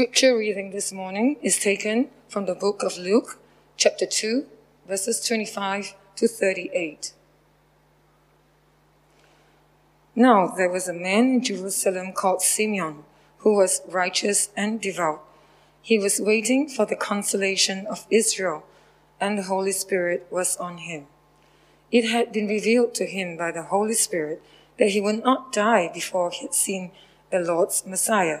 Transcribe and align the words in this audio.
Scripture 0.00 0.34
reading 0.34 0.70
this 0.70 0.92
morning 0.92 1.36
is 1.42 1.58
taken 1.58 2.08
from 2.26 2.46
the 2.46 2.54
book 2.54 2.82
of 2.82 2.96
Luke, 2.96 3.38
chapter 3.76 4.06
2, 4.06 4.46
verses 4.88 5.22
25 5.26 5.92
to 6.16 6.26
38. 6.26 7.12
Now 10.14 10.54
there 10.56 10.70
was 10.70 10.88
a 10.88 10.94
man 10.94 11.24
in 11.34 11.44
Jerusalem 11.44 12.14
called 12.14 12.40
Simeon, 12.40 13.04
who 13.40 13.54
was 13.54 13.82
righteous 13.86 14.48
and 14.56 14.80
devout. 14.80 15.22
He 15.82 15.98
was 15.98 16.18
waiting 16.18 16.66
for 16.66 16.86
the 16.86 16.96
consolation 16.96 17.86
of 17.86 18.06
Israel, 18.08 18.64
and 19.20 19.36
the 19.36 19.52
Holy 19.52 19.72
Spirit 19.72 20.26
was 20.30 20.56
on 20.56 20.78
him. 20.78 21.08
It 21.92 22.08
had 22.08 22.32
been 22.32 22.48
revealed 22.48 22.94
to 22.94 23.04
him 23.04 23.36
by 23.36 23.52
the 23.52 23.64
Holy 23.64 23.92
Spirit 23.92 24.40
that 24.78 24.92
he 24.92 25.00
would 25.02 25.22
not 25.22 25.52
die 25.52 25.90
before 25.92 26.30
he 26.30 26.46
had 26.46 26.54
seen 26.54 26.90
the 27.30 27.40
Lord's 27.40 27.84
Messiah. 27.84 28.40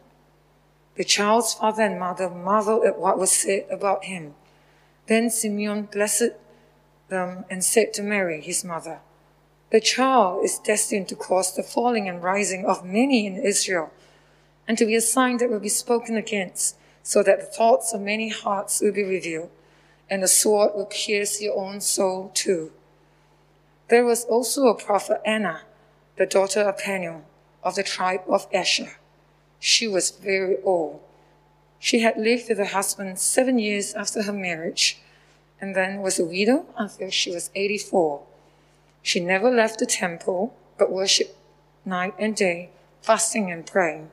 The 0.95 1.03
child's 1.03 1.53
father 1.53 1.83
and 1.83 1.99
mother 1.99 2.29
marveled 2.29 2.85
at 2.85 2.99
what 2.99 3.17
was 3.17 3.31
said 3.31 3.65
about 3.71 4.05
him. 4.05 4.35
Then 5.07 5.29
Simeon 5.29 5.83
blessed 5.83 6.31
them 7.07 7.45
and 7.49 7.63
said 7.63 7.93
to 7.93 8.03
Mary, 8.03 8.41
his 8.41 8.63
mother, 8.63 8.99
The 9.69 9.79
child 9.79 10.43
is 10.43 10.59
destined 10.59 11.07
to 11.09 11.15
cause 11.15 11.55
the 11.55 11.63
falling 11.63 12.09
and 12.09 12.21
rising 12.21 12.65
of 12.65 12.85
many 12.85 13.25
in 13.25 13.37
Israel, 13.37 13.91
and 14.67 14.77
to 14.77 14.85
be 14.85 14.95
a 14.95 15.01
sign 15.01 15.37
that 15.37 15.49
will 15.49 15.59
be 15.59 15.69
spoken 15.69 16.17
against, 16.17 16.77
so 17.03 17.23
that 17.23 17.39
the 17.39 17.45
thoughts 17.45 17.93
of 17.93 18.01
many 18.01 18.29
hearts 18.29 18.81
will 18.81 18.91
be 18.91 19.03
revealed, 19.03 19.49
and 20.09 20.21
the 20.21 20.27
sword 20.27 20.71
will 20.75 20.85
pierce 20.85 21.41
your 21.41 21.57
own 21.57 21.81
soul 21.81 22.31
too. 22.33 22.71
There 23.89 24.05
was 24.05 24.25
also 24.25 24.67
a 24.67 24.75
prophet 24.75 25.21
Anna, 25.25 25.61
the 26.17 26.25
daughter 26.25 26.61
of 26.61 26.77
Penuel, 26.77 27.23
of 27.63 27.75
the 27.75 27.83
tribe 27.83 28.21
of 28.27 28.47
Asher. 28.53 28.97
She 29.63 29.87
was 29.87 30.09
very 30.09 30.57
old. 30.63 31.01
She 31.77 31.99
had 31.99 32.17
lived 32.17 32.49
with 32.49 32.57
her 32.57 32.65
husband 32.65 33.19
seven 33.19 33.59
years 33.59 33.93
after 33.93 34.23
her 34.23 34.33
marriage 34.33 34.99
and 35.61 35.75
then 35.75 36.01
was 36.01 36.17
a 36.17 36.25
widow 36.25 36.65
until 36.75 37.11
she 37.11 37.29
was 37.29 37.51
84. 37.53 38.23
She 39.03 39.19
never 39.19 39.51
left 39.51 39.77
the 39.77 39.85
temple 39.85 40.55
but 40.79 40.91
worshiped 40.91 41.35
night 41.85 42.15
and 42.17 42.35
day, 42.35 42.71
fasting 43.03 43.51
and 43.51 43.63
praying. 43.63 44.09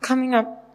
Coming 0.00 0.34
up 0.34 0.68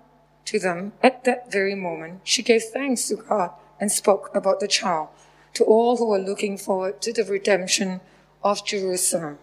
to 0.46 0.58
them 0.58 0.94
at 1.04 1.26
that 1.26 1.52
very 1.52 1.76
moment, 1.76 2.22
she 2.24 2.44
gave 2.44 2.64
thanks 2.64 3.10
to 3.10 3.18
God 3.18 3.52
and 3.78 3.92
spoke 3.92 4.34
about 4.34 4.62
the 4.62 4.70
child 4.70 5.10
to 5.54 5.66
all 5.66 5.98
who 5.98 6.08
were 6.08 6.18
looking 6.18 6.58
forward 6.58 7.02
to 7.02 7.12
the 7.12 7.26
redemption 7.26 8.00
of 8.42 8.66
Jerusalem. 8.66 9.38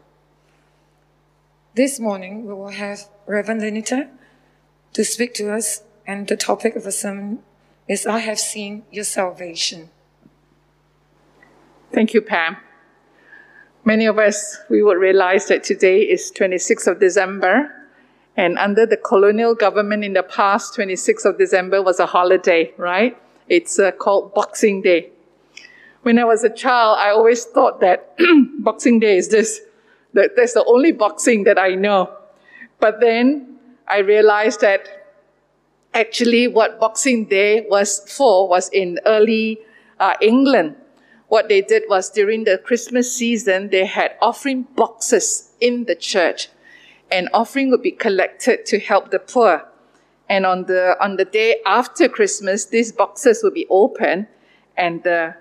This 1.75 2.00
morning, 2.00 2.47
we 2.47 2.54
will 2.54 2.69
have 2.69 3.09
Reverend 3.26 3.60
Lenita 3.60 4.09
to 4.92 5.04
speak 5.04 5.34
to 5.34 5.53
us, 5.53 5.82
and 6.06 6.28
the 6.28 6.36
topic 6.36 6.76
of 6.76 6.84
the 6.84 6.92
sermon 6.92 7.41
is 7.88 8.06
I 8.06 8.19
have 8.20 8.38
seen 8.38 8.84
your 8.91 9.04
salvation. 9.04 9.91
Thank 11.92 12.14
you, 12.14 12.22
Pam. 12.22 12.56
Many 13.84 14.06
of 14.06 14.19
us, 14.19 14.58
we 14.70 14.82
would 14.82 14.98
realize 14.98 15.47
that 15.47 15.64
today 15.64 16.02
is 16.02 16.32
26th 16.36 16.86
of 16.86 17.00
December, 17.00 17.70
and 18.36 18.56
under 18.58 18.86
the 18.86 18.97
colonial 18.97 19.54
government 19.54 20.04
in 20.04 20.12
the 20.12 20.22
past, 20.22 20.76
26th 20.76 21.25
of 21.25 21.38
December 21.38 21.82
was 21.82 21.98
a 22.00 22.06
holiday, 22.06 22.72
right? 22.78 23.16
It's 23.48 23.78
uh, 23.78 23.91
called 23.91 24.32
Boxing 24.34 24.82
Day. 24.82 25.10
When 26.02 26.19
I 26.19 26.25
was 26.25 26.44
a 26.44 26.50
child, 26.50 26.98
I 26.98 27.10
always 27.10 27.44
thought 27.44 27.81
that 27.81 28.16
Boxing 28.60 29.00
Day 29.00 29.16
is 29.16 29.28
this, 29.28 29.60
that 30.14 30.31
that's 30.36 30.54
the 30.54 30.64
only 30.64 30.92
boxing 30.92 31.44
that 31.44 31.58
I 31.58 31.75
know. 31.75 32.16
But 32.81 33.00
then 33.00 33.51
I 33.92 33.98
realized 33.98 34.62
that 34.62 34.88
actually 35.92 36.48
what 36.48 36.80
Boxing 36.80 37.26
Day 37.26 37.66
was 37.69 38.00
for 38.10 38.48
was 38.48 38.70
in 38.70 38.98
early 39.04 39.58
uh, 40.00 40.14
England. 40.22 40.76
What 41.28 41.50
they 41.50 41.60
did 41.60 41.82
was 41.91 42.08
during 42.08 42.44
the 42.44 42.56
Christmas 42.56 43.14
season, 43.14 43.69
they 43.69 43.84
had 43.84 44.12
offering 44.22 44.62
boxes 44.62 45.52
in 45.60 45.84
the 45.84 45.94
church, 45.94 46.48
and 47.10 47.28
offering 47.34 47.70
would 47.70 47.82
be 47.82 47.91
collected 47.91 48.64
to 48.64 48.78
help 48.78 49.10
the 49.10 49.19
poor. 49.19 49.69
And 50.26 50.47
on 50.47 50.64
the 50.64 50.97
on 50.98 51.16
the 51.16 51.26
day 51.26 51.60
after 51.66 52.08
Christmas, 52.08 52.64
these 52.64 52.92
boxes 52.92 53.42
would 53.42 53.52
be 53.52 53.66
opened, 53.69 54.26
and 54.75 55.02
the 55.02 55.34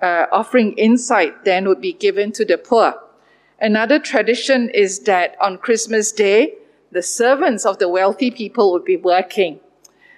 uh, 0.00 0.26
offering 0.32 0.76
inside 0.76 1.34
then 1.44 1.68
would 1.68 1.80
be 1.80 1.92
given 1.92 2.32
to 2.32 2.44
the 2.44 2.58
poor. 2.58 2.94
Another 3.60 4.00
tradition 4.00 4.70
is 4.70 4.98
that 5.04 5.36
on 5.40 5.58
Christmas 5.58 6.10
Day, 6.10 6.54
the 6.92 7.02
servants 7.02 7.64
of 7.64 7.78
the 7.78 7.88
wealthy 7.88 8.30
people 8.30 8.70
would 8.70 8.84
be 8.84 8.96
working. 8.96 9.58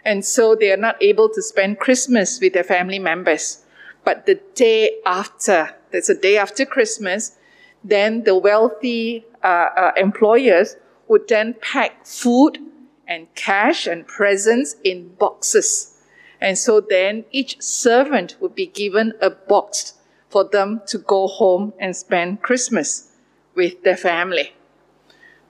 And 0.04 0.24
so 0.24 0.54
they 0.54 0.72
are 0.72 0.76
not 0.76 1.00
able 1.00 1.28
to 1.30 1.40
spend 1.40 1.78
Christmas 1.78 2.40
with 2.40 2.52
their 2.52 2.64
family 2.64 2.98
members. 2.98 3.64
But 4.04 4.26
the 4.26 4.40
day 4.54 4.98
after, 5.06 5.70
that's 5.92 6.08
a 6.08 6.20
day 6.20 6.36
after 6.36 6.66
Christmas, 6.66 7.38
then 7.82 8.24
the 8.24 8.36
wealthy 8.36 9.24
uh, 9.42 9.68
uh, 9.76 9.92
employers 9.96 10.76
would 11.08 11.28
then 11.28 11.54
pack 11.62 12.04
food 12.04 12.58
and 13.06 13.32
cash 13.34 13.86
and 13.86 14.06
presents 14.06 14.76
in 14.82 15.14
boxes. 15.14 15.96
And 16.40 16.58
so 16.58 16.80
then 16.80 17.24
each 17.30 17.62
servant 17.62 18.36
would 18.40 18.54
be 18.54 18.66
given 18.66 19.14
a 19.22 19.30
box 19.30 19.94
for 20.28 20.44
them 20.44 20.82
to 20.88 20.98
go 20.98 21.28
home 21.28 21.72
and 21.78 21.94
spend 21.94 22.42
Christmas 22.42 23.12
with 23.54 23.82
their 23.84 23.96
family. 23.96 24.52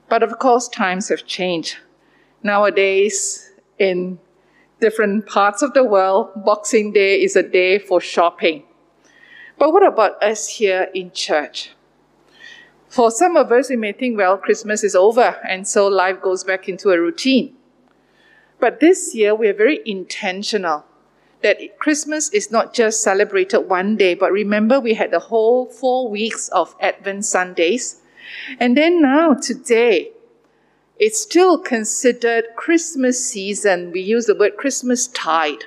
But 0.07 0.23
of 0.23 0.39
course, 0.39 0.67
times 0.67 1.09
have 1.09 1.25
changed. 1.25 1.77
Nowadays, 2.43 3.51
in 3.79 4.19
different 4.79 5.25
parts 5.25 5.61
of 5.61 5.73
the 5.73 5.83
world, 5.83 6.29
Boxing 6.35 6.91
Day 6.91 7.21
is 7.21 7.35
a 7.35 7.43
day 7.43 7.79
for 7.79 7.99
shopping. 7.99 8.63
But 9.57 9.71
what 9.71 9.85
about 9.85 10.21
us 10.21 10.47
here 10.47 10.89
in 10.93 11.11
church? 11.11 11.71
For 12.87 13.09
some 13.09 13.35
of 13.35 13.51
us, 13.51 13.69
we 13.69 13.75
may 13.75 13.93
think, 13.93 14.17
well, 14.17 14.37
Christmas 14.37 14.83
is 14.83 14.95
over, 14.95 15.37
and 15.47 15.67
so 15.67 15.87
life 15.87 16.21
goes 16.21 16.43
back 16.43 16.69
into 16.69 16.91
a 16.91 16.99
routine. 16.99 17.55
But 18.59 18.79
this 18.79 19.13
year, 19.15 19.33
we 19.35 19.47
are 19.47 19.53
very 19.53 19.81
intentional 19.85 20.85
that 21.41 21.77
Christmas 21.79 22.29
is 22.29 22.51
not 22.51 22.73
just 22.73 23.03
celebrated 23.03 23.61
one 23.61 23.97
day, 23.97 24.13
but 24.13 24.31
remember, 24.31 24.79
we 24.79 24.93
had 24.93 25.11
the 25.11 25.19
whole 25.19 25.65
four 25.65 26.09
weeks 26.09 26.47
of 26.49 26.75
Advent 26.79 27.25
Sundays 27.25 28.01
and 28.59 28.77
then 28.77 29.01
now, 29.01 29.33
today, 29.33 30.11
it's 30.97 31.19
still 31.19 31.57
considered 31.57 32.45
Christmas 32.55 33.25
season. 33.25 33.91
We 33.91 34.01
use 34.01 34.25
the 34.25 34.35
word 34.35 34.57
Christmas 34.57 35.07
tide. 35.07 35.65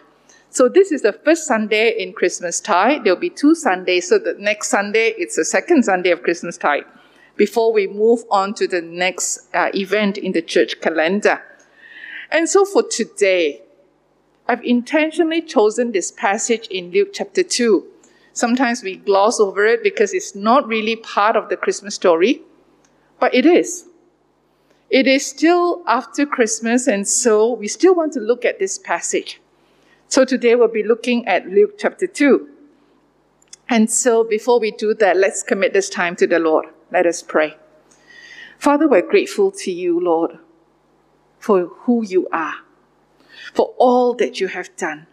So 0.51 0.69
this 0.69 0.91
is 0.91 1.03
the 1.03 1.13
first 1.13 1.47
Sunday 1.47 1.91
in 1.91 2.15
Christmas 2.15 2.61
tide. 2.61 3.05
There'll 3.05 3.19
be 3.19 3.31
two 3.31 3.55
Sundays. 3.55 4.09
So 4.09 4.19
the 4.19 4.35
next 4.39 4.69
Sunday, 4.69 5.15
it's 5.19 5.37
the 5.37 5.45
second 5.45 5.85
Sunday 5.85 6.11
of 6.11 6.23
Christmas 6.23 6.57
tide 6.57 6.85
before 7.37 7.73
we 7.73 7.87
move 7.87 8.25
on 8.31 8.55
to 8.55 8.67
the 8.67 8.81
next 8.81 9.49
uh, 9.55 9.71
event 9.75 10.19
in 10.19 10.33
the 10.33 10.43
church 10.43 10.81
calendar. 10.81 11.43
And 12.31 12.49
so 12.49 12.65
for 12.65 12.83
today, 12.83 13.63
I've 14.49 14.65
intentionally 14.65 15.43
chosen 15.43 15.93
this 15.93 16.11
passage 16.11 16.67
in 16.69 16.91
Luke 16.91 17.11
chapter 17.13 17.43
2. 17.43 17.87
Sometimes 18.33 18.83
we 18.83 18.97
gloss 18.97 19.39
over 19.39 19.67
it 19.67 19.83
because 19.83 20.15
it's 20.15 20.35
not 20.35 20.67
really 20.67 20.97
part 20.97 21.37
of 21.37 21.51
the 21.51 21.57
Christmas 21.57 21.95
story. 21.95 22.43
But 23.19 23.35
it 23.35 23.47
is. 23.47 23.87
It 24.91 25.07
is 25.07 25.27
still 25.27 25.83
after 25.87 26.25
Christmas, 26.25 26.87
and 26.87 27.07
so 27.07 27.53
we 27.53 27.69
still 27.69 27.95
want 27.95 28.13
to 28.15 28.21
look 28.21 28.45
at 28.45 28.59
this 28.59 28.79
passage. 28.79 29.41
So 30.09 30.25
today 30.25 30.55
we'll 30.55 30.69
be 30.69 30.83
looking 30.83 31.27
at 31.27 31.47
Luke 31.47 31.75
chapter 31.79 32.07
2. 32.07 32.49
And 33.69 33.91
so 33.91 34.25
before 34.25 34.59
we 34.59 34.71
do 34.71 34.95
that, 34.95 35.19
let's 35.19 35.43
commit 35.43 35.75
this 35.75 35.91
time 35.91 36.17
to 36.17 36.27
the 36.27 36.39
Lord. 36.39 36.67
Let 36.91 37.05
us 37.05 37.23
pray. 37.23 37.57
Father, 38.59 38.89
we're 38.89 39.03
grateful 39.03 39.51
to 39.53 39.71
you, 39.71 40.01
Lord, 40.01 40.39
for 41.39 41.67
who 41.67 42.03
you 42.05 42.27
are, 42.33 42.55
for 43.53 43.75
all 43.77 44.15
that 44.15 44.41
you 44.41 44.49
have 44.49 44.75
done. 44.77 45.07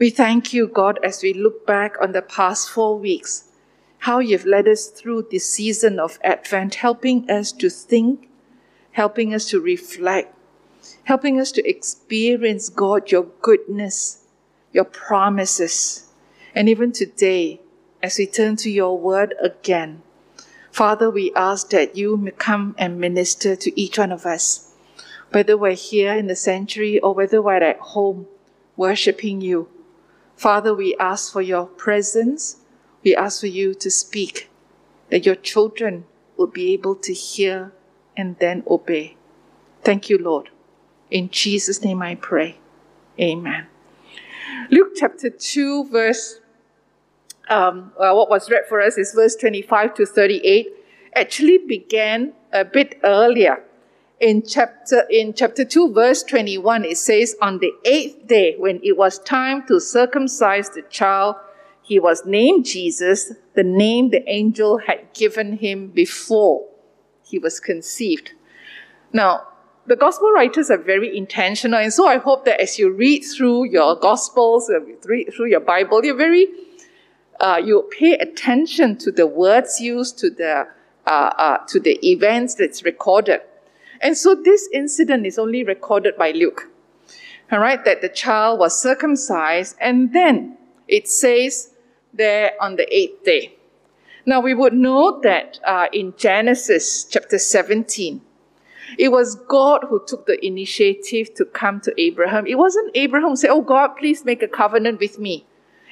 We 0.00 0.10
thank 0.10 0.52
you, 0.52 0.66
God, 0.66 0.98
as 1.04 1.22
we 1.22 1.32
look 1.32 1.64
back 1.64 1.94
on 2.02 2.10
the 2.10 2.22
past 2.22 2.68
four 2.68 2.98
weeks 2.98 3.44
how 4.04 4.18
you've 4.18 4.44
led 4.44 4.68
us 4.68 4.88
through 4.88 5.26
this 5.30 5.50
season 5.50 5.98
of 5.98 6.18
Advent, 6.22 6.74
helping 6.74 7.30
us 7.30 7.50
to 7.50 7.70
think, 7.70 8.28
helping 8.92 9.32
us 9.32 9.48
to 9.48 9.58
reflect, 9.58 10.36
helping 11.04 11.40
us 11.40 11.50
to 11.50 11.66
experience, 11.66 12.68
God, 12.68 13.10
your 13.10 13.28
goodness, 13.40 14.26
your 14.74 14.84
promises. 14.84 16.10
And 16.54 16.68
even 16.68 16.92
today, 16.92 17.62
as 18.02 18.18
we 18.18 18.26
turn 18.26 18.56
to 18.56 18.70
your 18.70 18.98
word 18.98 19.34
again, 19.40 20.02
Father, 20.70 21.08
we 21.08 21.32
ask 21.34 21.70
that 21.70 21.96
you 21.96 22.30
come 22.36 22.74
and 22.76 23.00
minister 23.00 23.56
to 23.56 23.80
each 23.80 23.96
one 23.96 24.12
of 24.12 24.26
us, 24.26 24.74
whether 25.30 25.56
we're 25.56 25.72
here 25.72 26.12
in 26.12 26.26
the 26.26 26.36
sanctuary 26.36 26.98
or 26.98 27.14
whether 27.14 27.40
we're 27.40 27.54
at 27.54 27.78
home 27.78 28.26
worshiping 28.76 29.40
you. 29.40 29.70
Father, 30.36 30.74
we 30.74 30.94
ask 31.00 31.32
for 31.32 31.40
your 31.40 31.64
presence. 31.64 32.56
We 33.04 33.14
ask 33.14 33.40
for 33.40 33.46
you 33.46 33.74
to 33.74 33.90
speak, 33.90 34.50
that 35.10 35.26
your 35.26 35.34
children 35.34 36.06
will 36.36 36.46
be 36.46 36.72
able 36.72 36.96
to 36.96 37.12
hear 37.12 37.72
and 38.16 38.38
then 38.38 38.64
obey. 38.66 39.16
Thank 39.82 40.08
you, 40.08 40.18
Lord. 40.18 40.50
In 41.10 41.28
Jesus' 41.30 41.82
name 41.82 42.02
I 42.02 42.14
pray. 42.14 42.58
Amen. 43.20 43.66
Luke 44.70 44.92
chapter 44.96 45.30
2, 45.30 45.88
verse 45.90 46.40
um, 47.48 47.92
well, 47.98 48.16
what 48.16 48.30
was 48.30 48.50
read 48.50 48.64
for 48.68 48.80
us 48.80 48.96
is 48.96 49.12
verse 49.12 49.36
25 49.36 49.94
to 49.94 50.06
38, 50.06 50.68
actually 51.14 51.58
began 51.58 52.32
a 52.52 52.64
bit 52.64 52.98
earlier. 53.04 53.62
In 54.20 54.42
chapter, 54.42 55.04
in 55.10 55.34
chapter 55.34 55.64
2, 55.64 55.92
verse 55.92 56.22
21, 56.22 56.84
it 56.84 56.96
says, 56.96 57.36
On 57.42 57.58
the 57.58 57.72
eighth 57.84 58.26
day, 58.26 58.54
when 58.56 58.80
it 58.82 58.96
was 58.96 59.18
time 59.18 59.66
to 59.66 59.80
circumcise 59.80 60.70
the 60.70 60.82
child, 60.82 61.36
he 61.84 62.00
was 62.00 62.24
named 62.24 62.64
Jesus, 62.64 63.32
the 63.54 63.62
name 63.62 64.08
the 64.08 64.26
angel 64.28 64.78
had 64.78 65.12
given 65.12 65.58
him 65.58 65.88
before 65.88 66.66
he 67.22 67.38
was 67.38 67.60
conceived. 67.60 68.32
Now, 69.12 69.48
the 69.86 69.94
gospel 69.94 70.32
writers 70.32 70.70
are 70.70 70.78
very 70.78 71.14
intentional, 71.14 71.78
and 71.78 71.92
so 71.92 72.06
I 72.06 72.16
hope 72.16 72.46
that 72.46 72.58
as 72.58 72.78
you 72.78 72.90
read 72.90 73.20
through 73.20 73.64
your 73.64 73.96
gospels, 73.96 74.70
read 75.04 75.34
through 75.34 75.50
your 75.50 75.60
Bible, 75.60 76.02
you're 76.02 76.16
very 76.16 76.48
uh, 77.38 77.60
you 77.62 77.86
pay 77.98 78.14
attention 78.14 78.96
to 78.96 79.12
the 79.12 79.26
words 79.26 79.78
used, 79.78 80.18
to 80.20 80.30
the 80.30 80.66
uh, 81.06 81.10
uh, 81.10 81.58
to 81.66 81.78
the 81.78 81.98
events 82.08 82.54
that's 82.54 82.82
recorded. 82.82 83.42
And 84.00 84.16
so 84.16 84.34
this 84.34 84.70
incident 84.72 85.26
is 85.26 85.38
only 85.38 85.64
recorded 85.64 86.16
by 86.16 86.30
Luke. 86.30 86.70
All 87.52 87.58
right, 87.58 87.84
that 87.84 88.00
the 88.00 88.08
child 88.08 88.58
was 88.58 88.80
circumcised, 88.80 89.76
and 89.82 90.14
then 90.14 90.56
it 90.88 91.08
says 91.08 91.73
there 92.16 92.52
on 92.60 92.76
the 92.76 92.86
eighth 92.94 93.24
day. 93.24 93.54
Now 94.26 94.40
we 94.40 94.54
would 94.54 94.72
know 94.72 95.20
that 95.20 95.60
uh, 95.66 95.88
in 95.92 96.14
Genesis 96.16 97.04
chapter 97.04 97.38
17, 97.38 98.22
it 98.98 99.10
was 99.10 99.34
God 99.34 99.84
who 99.88 100.02
took 100.06 100.26
the 100.26 100.44
initiative 100.44 101.34
to 101.34 101.44
come 101.44 101.80
to 101.80 101.92
Abraham. 102.00 102.46
It 102.46 102.56
wasn't 102.56 102.90
Abraham 102.94 103.30
who 103.30 103.36
said, 103.36 103.50
Oh 103.50 103.62
God, 103.62 103.96
please 103.96 104.24
make 104.24 104.42
a 104.42 104.48
covenant 104.48 105.00
with 105.00 105.18
me. 105.18 105.46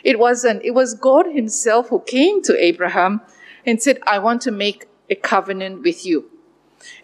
It 0.04 0.18
wasn't. 0.18 0.64
It 0.64 0.72
was 0.72 0.94
God 0.94 1.26
Himself 1.26 1.88
who 1.88 2.00
came 2.00 2.42
to 2.42 2.62
Abraham 2.62 3.20
and 3.64 3.82
said, 3.82 3.98
I 4.06 4.18
want 4.18 4.42
to 4.42 4.50
make 4.50 4.86
a 5.10 5.14
covenant 5.14 5.82
with 5.82 6.04
you. 6.04 6.30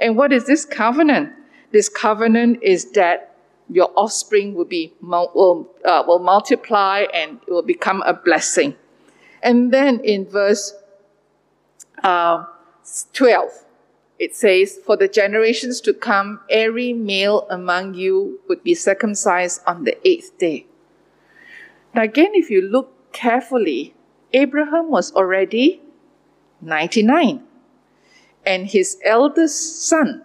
And 0.00 0.16
what 0.16 0.32
is 0.32 0.46
this 0.46 0.64
covenant? 0.64 1.32
This 1.72 1.88
covenant 1.88 2.62
is 2.62 2.92
that 2.92 3.36
your 3.70 3.90
offspring 3.96 4.54
will 4.54 4.64
be 4.64 4.94
will, 5.02 5.68
uh, 5.84 6.02
will 6.06 6.18
multiply 6.18 7.04
and 7.12 7.40
it 7.46 7.52
will 7.52 7.62
become 7.62 8.02
a 8.02 8.14
blessing. 8.14 8.74
And 9.42 9.72
then 9.72 10.00
in 10.00 10.26
verse 10.26 10.74
uh, 12.02 12.44
12, 13.12 13.64
it 14.18 14.34
says, 14.34 14.78
For 14.84 14.96
the 14.96 15.08
generations 15.08 15.80
to 15.82 15.94
come, 15.94 16.40
every 16.50 16.92
male 16.92 17.46
among 17.50 17.94
you 17.94 18.40
would 18.48 18.62
be 18.64 18.74
circumcised 18.74 19.62
on 19.66 19.84
the 19.84 19.96
eighth 20.06 20.38
day. 20.38 20.66
Now, 21.94 22.02
again, 22.02 22.32
if 22.34 22.50
you 22.50 22.62
look 22.62 23.12
carefully, 23.12 23.94
Abraham 24.32 24.90
was 24.90 25.12
already 25.12 25.80
99, 26.60 27.42
and 28.44 28.66
his 28.66 28.98
eldest 29.04 29.86
son, 29.86 30.24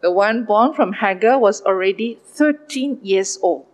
the 0.00 0.10
one 0.10 0.44
born 0.44 0.72
from 0.72 0.94
Hagar, 0.94 1.38
was 1.38 1.60
already 1.62 2.18
13 2.24 3.00
years 3.02 3.38
old. 3.42 3.66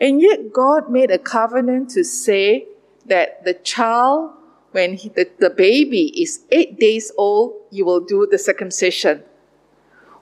And 0.00 0.20
yet, 0.20 0.52
God 0.52 0.90
made 0.90 1.10
a 1.10 1.18
covenant 1.18 1.90
to 1.90 2.04
say 2.04 2.66
that 3.06 3.44
the 3.44 3.54
child, 3.54 4.32
when 4.72 4.94
he, 4.94 5.08
the, 5.08 5.28
the 5.38 5.50
baby 5.50 6.06
is 6.20 6.44
eight 6.50 6.78
days 6.78 7.12
old, 7.16 7.54
you 7.70 7.84
will 7.84 8.00
do 8.00 8.26
the 8.30 8.38
circumcision. 8.38 9.22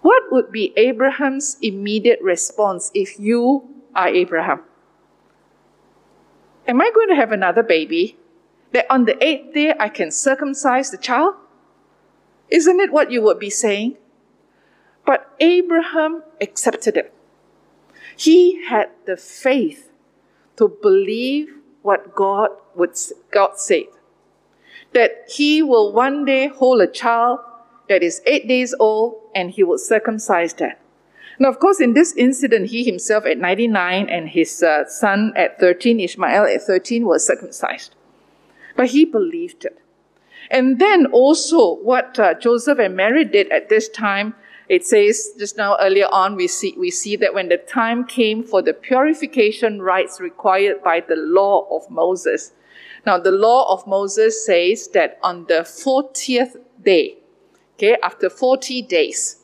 What 0.03 0.25
would 0.31 0.53
be 0.53 0.73
Abraham's 0.77 1.57
immediate 1.61 2.21
response 2.23 2.91
if 2.95 3.19
you 3.19 3.69
are 3.95 4.09
Abraham? 4.09 4.63
Am 6.67 6.81
I 6.81 6.91
going 6.95 7.09
to 7.09 7.17
have 7.17 7.33
another 7.33 7.63
baby? 7.63 8.17
That 8.73 8.87
on 8.91 9.07
the 9.07 9.23
eighth 9.25 9.55
day 9.55 9.75
I 9.79 9.89
can 9.89 10.11
circumcise 10.11 10.91
the 10.91 10.99
child? 10.99 11.35
Isn't 12.51 12.81
it 12.81 12.93
what 12.93 13.11
you 13.11 13.23
would 13.23 13.39
be 13.39 13.51
saying? 13.51 13.97
But 15.05 15.35
Abraham 15.41 16.23
accepted 16.41 16.97
it. 16.97 17.15
He 18.17 18.67
had 18.67 18.91
the 19.07 19.17
faith 19.17 19.91
to 20.57 20.69
believe 20.69 21.58
what 21.83 22.15
God 22.15 22.51
would 22.75 22.97
God 23.31 23.59
said. 23.59 23.85
That 24.93 25.29
he 25.29 25.63
will 25.63 25.93
one 25.93 26.25
day 26.25 26.49
hold 26.49 26.81
a 26.81 26.87
child 26.87 27.41
that 27.89 28.03
is 28.03 28.23
eight 28.27 28.49
days 28.49 28.75
old 28.79 29.21
and 29.35 29.51
he 29.51 29.63
will 29.63 29.79
circumcise 29.79 30.55
that. 30.55 30.81
Now, 31.39 31.51
of 31.51 31.61
course, 31.61 31.81
in 31.81 31.95
this 31.95 32.15
incident, 32.17 32.71
he 32.71 32.83
himself 32.85 33.25
at 33.25 33.39
99 33.39 34.09
and 34.09 34.29
his 34.29 34.63
uh, 34.63 34.89
son 34.89 35.33
at 35.37 35.61
13, 35.61 36.01
Ishmael 36.01 36.45
at 36.45 36.63
13, 36.63 37.07
was 37.07 37.25
circumcised. 37.25 37.95
But 38.77 38.89
he 38.89 39.05
believed 39.05 39.65
it. 39.65 39.79
And 40.51 40.79
then 40.81 41.07
also, 41.07 41.77
what 41.77 42.19
uh, 42.19 42.35
Joseph 42.35 42.79
and 42.79 42.97
Mary 42.97 43.25
did 43.25 43.51
at 43.53 43.69
this 43.69 43.89
time, 43.89 44.35
it 44.69 44.87
says 44.87 45.31
just 45.39 45.57
now 45.57 45.77
earlier 45.81 46.09
on, 46.13 46.37
we 46.37 46.47
see, 46.47 46.75
we 46.77 46.91
see 46.91 47.17
that 47.17 47.33
when 47.33 47.49
the 47.49 47.57
time 47.57 48.05
came 48.05 48.43
for 48.43 48.61
the 48.61 48.75
purification 48.75 49.81
rites 49.81 50.21
required 50.21 50.83
by 50.83 51.01
the 51.01 51.17
law 51.17 51.67
of 51.71 51.91
Moses. 51.91 52.53
Now, 53.07 53.19
the 53.19 53.31
law 53.31 53.73
of 53.73 53.87
Moses 53.87 54.45
says 54.45 54.89
that 54.89 55.19
on 55.23 55.47
the 55.47 55.61
40th 55.61 56.57
day, 56.85 57.17
okay, 57.77 57.97
after 58.03 58.29
40 58.29 58.83
days, 58.83 59.39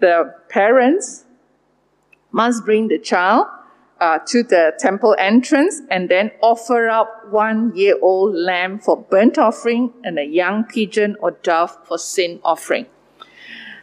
the 0.00 0.34
parents 0.48 1.24
must 2.32 2.64
bring 2.64 2.88
the 2.88 2.98
child 2.98 3.46
uh, 4.00 4.18
to 4.26 4.42
the 4.42 4.72
temple 4.78 5.14
entrance 5.18 5.82
and 5.90 6.08
then 6.08 6.30
offer 6.40 6.88
up 6.88 7.26
one 7.30 7.74
year 7.76 7.96
old 8.00 8.34
lamb 8.34 8.78
for 8.78 8.96
burnt 8.96 9.38
offering 9.38 9.92
and 10.04 10.18
a 10.18 10.24
young 10.24 10.64
pigeon 10.64 11.16
or 11.20 11.32
dove 11.32 11.76
for 11.86 11.98
sin 11.98 12.40
offering. 12.44 12.86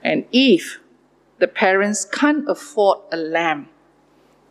And 0.06 0.28
if 0.32 0.78
the 1.40 1.48
parents 1.48 2.06
can't 2.06 2.48
afford 2.48 3.00
a 3.12 3.18
lamb, 3.18 3.70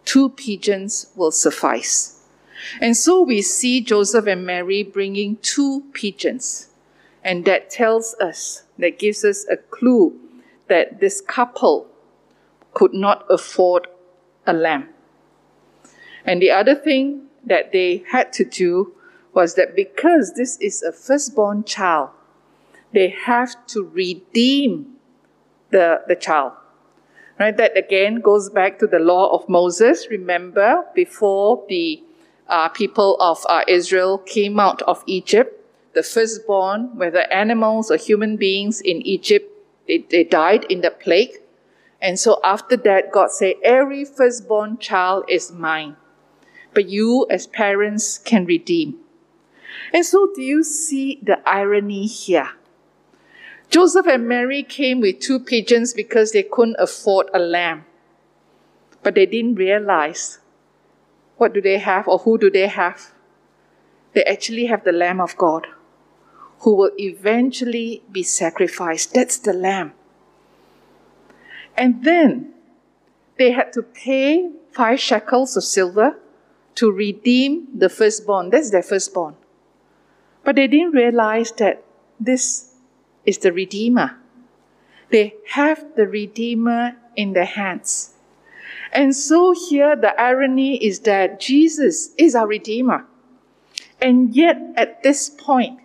two 0.05 0.31
pigeons 0.31 1.13
will 1.15 1.31
suffice. 1.31 2.21
And 2.81 2.97
so 2.97 3.23
we 3.23 3.41
see 3.41 3.81
Joseph 3.81 4.27
and 4.27 4.45
Mary 4.45 4.83
bringing 4.83 5.37
two 5.37 5.85
pigeons. 5.93 6.71
And 7.23 7.45
that 7.45 7.71
tells 7.71 8.17
us, 8.21 8.65
that 8.81 8.99
gives 8.99 9.25
us 9.25 9.47
a 9.49 9.57
clue 9.57 10.19
that 10.67 10.99
this 10.99 11.21
couple 11.21 11.87
could 12.73 12.93
not 12.93 13.25
afford 13.31 13.87
a 14.49 14.53
lamb. 14.53 14.89
And 16.25 16.43
the 16.43 16.51
other 16.51 16.75
thing 16.75 17.29
that 17.47 17.71
they 17.71 18.03
had 18.11 18.33
to 18.33 18.45
do 18.45 18.93
was 19.33 19.55
that 19.55 19.77
because 19.77 20.35
this 20.35 20.59
is 20.61 20.83
a 20.83 20.91
firstborn 20.91 21.63
child, 21.63 22.11
they 22.93 23.11
have 23.11 23.65
to 23.69 23.85
redeem 23.85 24.94
the, 25.75 26.01
the 26.07 26.15
child. 26.15 26.53
Right? 27.39 27.57
That 27.57 27.77
again 27.77 28.21
goes 28.21 28.49
back 28.49 28.79
to 28.79 28.87
the 28.87 29.01
law 29.01 29.35
of 29.35 29.49
Moses. 29.49 30.07
Remember, 30.09 30.85
before 30.95 31.65
the 31.69 32.01
uh, 32.49 32.69
people 32.69 33.17
of 33.21 33.45
uh, 33.49 33.65
Israel 33.67 34.19
came 34.19 34.61
out 34.61 34.83
of 34.83 35.03
Egypt, 35.07 35.51
the 35.95 36.05
firstborn, 36.05 36.97
whether 36.97 37.23
animals 37.33 37.91
or 37.91 37.97
human 37.97 38.37
beings 38.37 38.81
in 38.81 39.03
Egypt, 39.03 39.51
they, 39.89 39.99
they 39.99 40.23
died 40.23 40.65
in 40.71 40.81
the 40.81 40.91
plague. 40.91 41.35
And 42.01 42.21
so 42.21 42.39
after 42.45 42.77
that, 42.77 43.11
God 43.11 43.31
said, 43.33 43.55
every 43.65 44.05
firstborn 44.05 44.79
child 44.79 45.25
is 45.29 45.51
mine. 45.51 45.97
But 46.73 46.89
you 46.89 47.27
as 47.31 47.47
parents 47.47 48.19
can 48.19 48.45
redeem. 48.45 48.99
And 49.93 50.05
so 50.07 50.31
do 50.35 50.43
you 50.43 50.63
see 50.63 51.19
the 51.23 51.39
irony 51.49 52.07
here? 52.07 52.51
Joseph 53.71 54.07
and 54.07 54.29
Mary 54.29 54.63
came 54.63 55.01
with 55.01 55.21
two 55.21 55.41
pigeons 55.41 55.93
because 55.93 56.33
they 56.33 56.43
couldn't 56.43 56.77
afford 56.79 57.29
a 57.35 57.39
lamb. 57.39 57.85
But 59.03 59.15
they 59.15 59.27
didn't 59.27 59.57
realize 59.57 60.39
what 61.37 61.53
do 61.53 61.61
they 61.61 61.79
have 61.79 62.07
or 62.09 62.19
who 62.19 62.39
do 62.39 62.51
they 62.51 62.69
have? 62.69 63.13
They 64.13 64.25
actually 64.25 64.67
have 64.67 64.85
the 64.85 64.93
Lamb 64.93 65.21
of 65.21 65.37
God 65.37 65.67
who 66.61 66.75
will 66.75 66.93
eventually 66.99 68.03
be 68.11 68.23
sacrificed. 68.23 69.13
That's 69.13 69.39
the 69.39 69.53
lamb. 69.53 69.93
And 71.77 72.05
then 72.05 72.55
they 73.37 73.51
had 73.51 73.73
to 73.75 73.83
pay 73.83 74.51
five 74.71 75.01
shekels 75.01 75.57
of 75.57 75.65
silver 75.65 76.17
to 76.77 76.91
redeem 76.91 77.67
the 77.77 77.89
firstborn. 77.89 78.51
That's 78.51 78.71
their 78.71 78.83
firstborn. 78.83 79.37
But 80.45 80.57
they 80.57 80.67
didn't 80.67 80.93
realize 80.93 81.53
that 81.53 81.85
this 82.19 82.74
is 83.27 83.39
the 83.39 83.53
Redeemer. 83.53 84.17
They 85.11 85.35
have 85.51 85.85
the 85.97 86.07
Redeemer 86.07 86.97
in 87.17 87.33
their 87.33 87.45
hands. 87.45 88.15
And 88.93 89.15
so 89.15 89.55
here 89.69 89.97
the 89.97 90.19
irony 90.21 90.77
is 90.77 91.01
that 91.01 91.41
Jesus 91.41 92.11
is 92.17 92.35
our 92.35 92.47
Redeemer. 92.47 93.07
And 94.01 94.35
yet 94.35 94.57
at 94.77 95.03
this 95.03 95.31
point, 95.31 95.81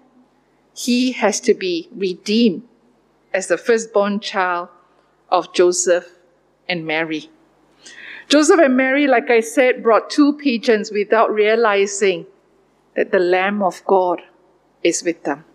he 0.74 1.12
has 1.14 1.40
to 1.42 1.54
be 1.54 1.90
redeemed 1.92 2.64
as 3.34 3.48
the 3.48 3.58
firstborn 3.58 4.20
child 4.20 4.70
of 5.30 5.54
Joseph 5.54 6.16
and 6.68 6.86
Mary. 6.86 7.30
Joseph 8.28 8.60
and 8.60 8.78
Mary, 8.78 9.08
like 9.08 9.30
I 9.30 9.40
said, 9.40 9.84
brought 9.84 10.10
two 10.10 10.34
pigeons 10.34 10.92
without 10.92 11.34
realizing 11.34 12.28
that 12.96 13.12
the 13.12 13.20
Lamb 13.20 13.64
of 13.64 13.84
God 13.86 14.22
is 14.84 15.04
with 15.04 15.24
them. 15.24 15.46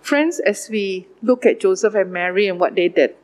Friends, 0.00 0.40
as 0.40 0.68
we 0.70 1.06
look 1.22 1.46
at 1.46 1.60
Joseph 1.60 1.94
and 1.94 2.12
Mary 2.12 2.48
and 2.48 2.58
what 2.58 2.74
they 2.74 2.88
did, 2.88 3.14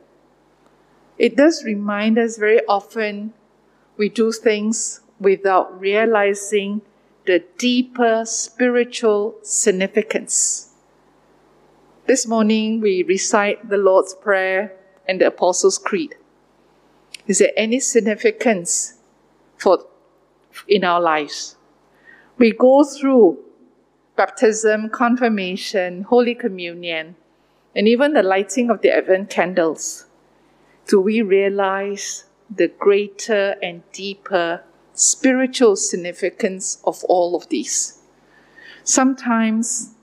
it 1.17 1.35
does 1.35 1.63
remind 1.63 2.17
us 2.17 2.37
very 2.37 2.61
often 2.67 3.33
we 3.97 4.09
do 4.09 4.31
things 4.31 5.01
without 5.19 5.79
realizing 5.79 6.81
the 7.25 7.43
deeper 7.57 8.23
spiritual 8.25 9.35
significance. 9.41 10.69
This 12.05 12.27
morning 12.27 12.79
we 12.79 13.03
recite 13.03 13.67
the 13.69 13.77
Lord's 13.77 14.13
Prayer 14.13 14.73
and 15.07 15.19
the 15.19 15.27
Apostles' 15.27 15.77
Creed. 15.77 16.15
Is 17.25 17.39
there 17.39 17.51
any 17.57 17.79
significance 17.79 18.93
for 19.57 19.85
in 20.67 20.83
our 20.85 21.01
lives? 21.01 21.57
We 22.37 22.53
go 22.53 22.83
through 22.83 23.39
baptism, 24.17 24.89
confirmation, 24.89 26.03
Holy 26.03 26.35
Communion, 26.35 27.15
and 27.75 27.87
even 27.87 28.13
the 28.13 28.23
lighting 28.23 28.69
of 28.69 28.81
the 28.81 28.91
Advent 28.91 29.29
candles. 29.29 30.05
Do 30.87 30.99
we 30.99 31.21
realize 31.21 32.25
the 32.53 32.67
greater 32.67 33.55
and 33.61 33.83
deeper 33.91 34.63
spiritual 34.93 35.75
significance 35.75 36.81
of 36.83 37.03
all 37.05 37.35
of 37.35 37.47
these? 37.49 37.99
Sometimes 38.83 39.93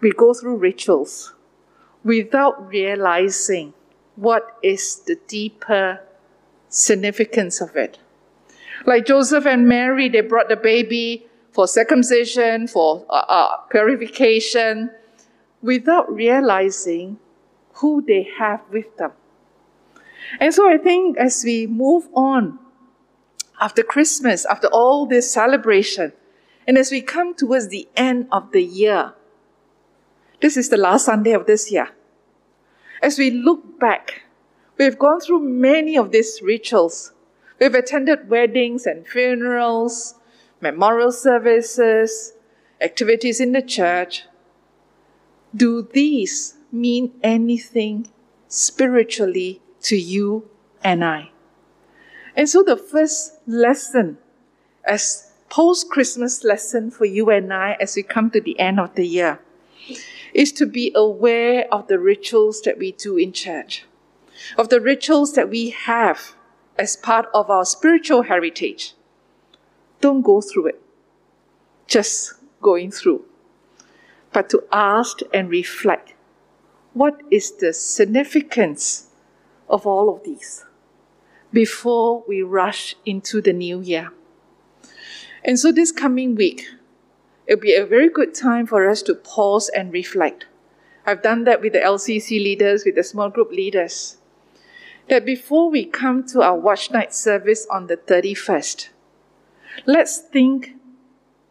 we 0.00 0.12
go 0.12 0.32
through 0.32 0.56
rituals 0.56 1.34
without 2.02 2.66
realizing 2.68 3.74
what 4.16 4.56
is 4.62 5.00
the 5.00 5.16
deeper 5.28 6.00
significance 6.68 7.60
of 7.60 7.76
it. 7.76 7.98
Like 8.86 9.06
Joseph 9.06 9.44
and 9.44 9.68
Mary, 9.68 10.08
they 10.08 10.22
brought 10.22 10.48
the 10.48 10.56
baby 10.56 11.26
for 11.60 11.68
circumcision, 11.68 12.66
for 12.66 13.04
uh, 13.10 13.22
uh, 13.28 13.56
purification, 13.70 14.90
without 15.60 16.10
realizing 16.10 17.18
who 17.74 18.02
they 18.08 18.26
have 18.38 18.62
with 18.72 18.96
them. 18.96 19.12
And 20.40 20.54
so 20.54 20.66
I 20.72 20.78
think 20.78 21.18
as 21.18 21.44
we 21.44 21.66
move 21.66 22.08
on 22.14 22.58
after 23.60 23.82
Christmas, 23.82 24.46
after 24.46 24.68
all 24.68 25.04
this 25.04 25.30
celebration, 25.30 26.14
and 26.66 26.78
as 26.78 26.90
we 26.90 27.02
come 27.02 27.34
towards 27.34 27.68
the 27.68 27.86
end 27.94 28.28
of 28.32 28.52
the 28.52 28.62
year, 28.62 29.12
this 30.40 30.56
is 30.56 30.70
the 30.70 30.78
last 30.78 31.04
Sunday 31.04 31.32
of 31.32 31.44
this 31.44 31.70
year. 31.70 31.90
As 33.02 33.18
we 33.18 33.30
look 33.30 33.78
back, 33.78 34.22
we've 34.78 34.98
gone 34.98 35.20
through 35.20 35.40
many 35.40 35.98
of 35.98 36.10
these 36.10 36.40
rituals. 36.42 37.12
We've 37.60 37.74
attended 37.74 38.30
weddings 38.30 38.86
and 38.86 39.06
funerals, 39.06 40.14
memorial 40.60 41.12
services, 41.12 42.34
activities 42.80 43.40
in 43.40 43.52
the 43.52 43.62
church. 43.62 44.24
Do 45.54 45.82
these 45.92 46.54
mean 46.70 47.12
anything 47.22 48.08
spiritually 48.48 49.60
to 49.82 49.96
you 49.96 50.48
and 50.82 51.04
I? 51.04 51.30
And 52.36 52.48
so 52.48 52.62
the 52.62 52.76
first 52.76 53.38
lesson, 53.46 54.18
as 54.84 55.32
post 55.48 55.90
Christmas 55.90 56.44
lesson 56.44 56.90
for 56.90 57.04
you 57.04 57.30
and 57.30 57.52
I 57.52 57.76
as 57.80 57.96
we 57.96 58.02
come 58.02 58.30
to 58.30 58.40
the 58.40 58.58
end 58.58 58.78
of 58.78 58.94
the 58.94 59.06
year, 59.06 59.40
is 60.32 60.52
to 60.52 60.66
be 60.66 60.92
aware 60.94 61.66
of 61.72 61.88
the 61.88 61.98
rituals 61.98 62.60
that 62.62 62.78
we 62.78 62.92
do 62.92 63.16
in 63.16 63.32
church, 63.32 63.84
of 64.56 64.68
the 64.68 64.80
rituals 64.80 65.34
that 65.34 65.50
we 65.50 65.70
have 65.70 66.34
as 66.78 66.96
part 66.96 67.26
of 67.34 67.50
our 67.50 67.64
spiritual 67.64 68.22
heritage. 68.22 68.94
Don't 70.00 70.22
go 70.22 70.40
through 70.40 70.68
it, 70.68 70.82
just 71.86 72.34
going 72.62 72.90
through, 72.90 73.24
but 74.32 74.48
to 74.50 74.64
ask 74.72 75.18
and 75.34 75.50
reflect 75.50 76.14
what 76.94 77.20
is 77.30 77.52
the 77.52 77.72
significance 77.72 79.10
of 79.68 79.86
all 79.86 80.14
of 80.14 80.24
these 80.24 80.64
before 81.52 82.24
we 82.26 82.42
rush 82.42 82.94
into 83.04 83.40
the 83.40 83.52
new 83.52 83.80
year. 83.80 84.12
And 85.44 85.58
so, 85.58 85.72
this 85.72 85.92
coming 85.92 86.34
week, 86.34 86.66
it'll 87.46 87.60
be 87.60 87.74
a 87.74 87.86
very 87.86 88.08
good 88.08 88.34
time 88.34 88.66
for 88.66 88.88
us 88.88 89.02
to 89.02 89.14
pause 89.14 89.68
and 89.68 89.92
reflect. 89.92 90.46
I've 91.06 91.22
done 91.22 91.44
that 91.44 91.60
with 91.60 91.72
the 91.72 91.80
LCC 91.80 92.32
leaders, 92.32 92.84
with 92.84 92.94
the 92.94 93.02
small 93.02 93.30
group 93.30 93.50
leaders. 93.50 94.18
That 95.08 95.24
before 95.24 95.70
we 95.70 95.86
come 95.86 96.26
to 96.28 96.42
our 96.42 96.56
watch 96.56 96.90
night 96.90 97.14
service 97.14 97.66
on 97.70 97.86
the 97.86 97.96
31st, 97.96 98.90
Let's 99.86 100.18
think 100.18 100.74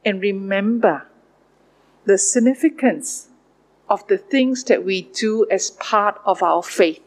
and 0.06 0.22
remember 0.22 1.08
the 2.06 2.18
significance 2.18 3.30
of 3.90 4.08
the 4.08 4.18
things 4.18 4.64
that 4.66 4.84
we 4.84 5.02
do 5.02 5.48
as 5.52 5.72
part 5.72 6.20
of 6.26 6.44
our 6.44 6.64
faith 6.64 7.02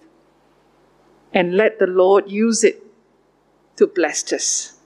and 1.32 1.56
let 1.56 1.78
the 1.78 1.86
Lord 1.86 2.30
use 2.30 2.64
it 2.64 2.82
to 3.76 3.86
bless 3.86 4.32
us. 4.32 4.78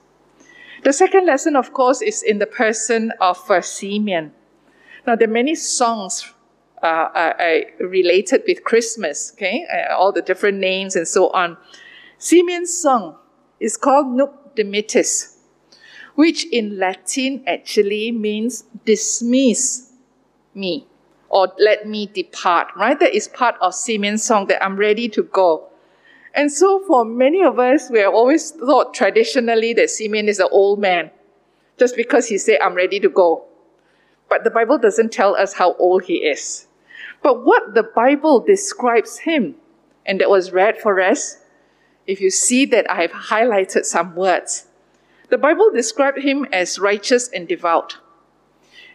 The 0.83 0.93
second 0.93 1.25
lesson, 1.25 1.55
of 1.55 1.73
course, 1.73 2.01
is 2.01 2.23
in 2.23 2.39
the 2.39 2.45
person 2.45 3.11
of 3.19 3.49
uh, 3.49 3.61
Simeon. 3.61 4.31
Now, 5.05 5.15
there 5.15 5.27
are 5.27 5.31
many 5.31 5.55
songs 5.55 6.31
uh, 6.81 6.85
uh, 6.85 7.59
related 7.79 8.43
with 8.47 8.63
Christmas, 8.63 9.33
okay, 9.33 9.65
uh, 9.73 9.95
all 9.95 10.11
the 10.11 10.21
different 10.21 10.59
names 10.59 10.95
and 10.95 11.07
so 11.07 11.29
on. 11.31 11.57
Simeon's 12.17 12.77
song 12.77 13.15
is 13.59 13.75
called 13.75 14.07
Nunc 14.07 14.31
Dimittis 14.55 15.36
which 16.17 16.47
in 16.47 16.79
Latin 16.79 17.43
actually 17.45 18.11
means 18.11 18.63
dismiss 18.85 19.91
me 20.55 20.87
or 21.29 21.53
let 21.59 21.87
me 21.87 22.07
depart, 22.07 22.69
right? 22.75 22.99
That 22.99 23.13
is 23.13 23.27
part 23.27 23.53
of 23.61 23.75
Simeon's 23.75 24.23
song 24.23 24.47
that 24.47 24.63
I'm 24.65 24.77
ready 24.77 25.09
to 25.09 25.21
go. 25.21 25.67
And 26.33 26.51
so 26.51 26.79
for 26.87 27.05
many 27.05 27.43
of 27.43 27.59
us, 27.59 27.91
we 27.91 27.99
have 27.99 28.15
always 28.15 28.49
thought 28.49 28.95
traditionally 28.95 29.73
that 29.73 29.91
Simeon 29.91 30.27
is 30.27 30.39
an 30.39 30.47
old 30.51 30.79
man 30.79 31.11
just 31.77 31.95
because 31.95 32.27
he 32.27 32.39
said, 32.39 32.57
I'm 32.63 32.73
ready 32.73 32.99
to 32.99 33.09
go. 33.09 33.45
But 34.27 34.43
the 34.43 34.49
Bible 34.49 34.79
doesn't 34.79 35.11
tell 35.13 35.35
us 35.35 35.53
how 35.53 35.75
old 35.75 36.05
he 36.05 36.15
is. 36.15 36.65
But 37.21 37.45
what 37.45 37.75
the 37.75 37.83
Bible 37.83 38.39
describes 38.39 39.19
him, 39.19 39.53
and 40.03 40.19
that 40.19 40.31
was 40.31 40.51
read 40.51 40.79
for 40.79 40.99
us, 40.99 41.37
if 42.07 42.19
you 42.21 42.31
see 42.31 42.65
that 42.65 42.89
I 42.89 43.01
have 43.01 43.11
highlighted 43.11 43.85
some 43.85 44.15
words, 44.15 44.66
the 45.29 45.37
Bible 45.37 45.69
described 45.71 46.19
him 46.19 46.45
as 46.51 46.79
righteous 46.79 47.27
and 47.29 47.47
devout. 47.47 47.97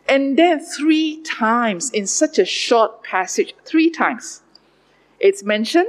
And 0.09 0.37
then 0.37 0.61
three 0.61 1.23
times 1.23 1.91
in 1.91 2.07
such 2.07 2.39
a 2.39 2.45
short 2.45 3.05
passage, 3.05 3.55
three 3.65 3.91
times, 3.91 4.43
it's 5.21 5.43
mentioned 5.43 5.89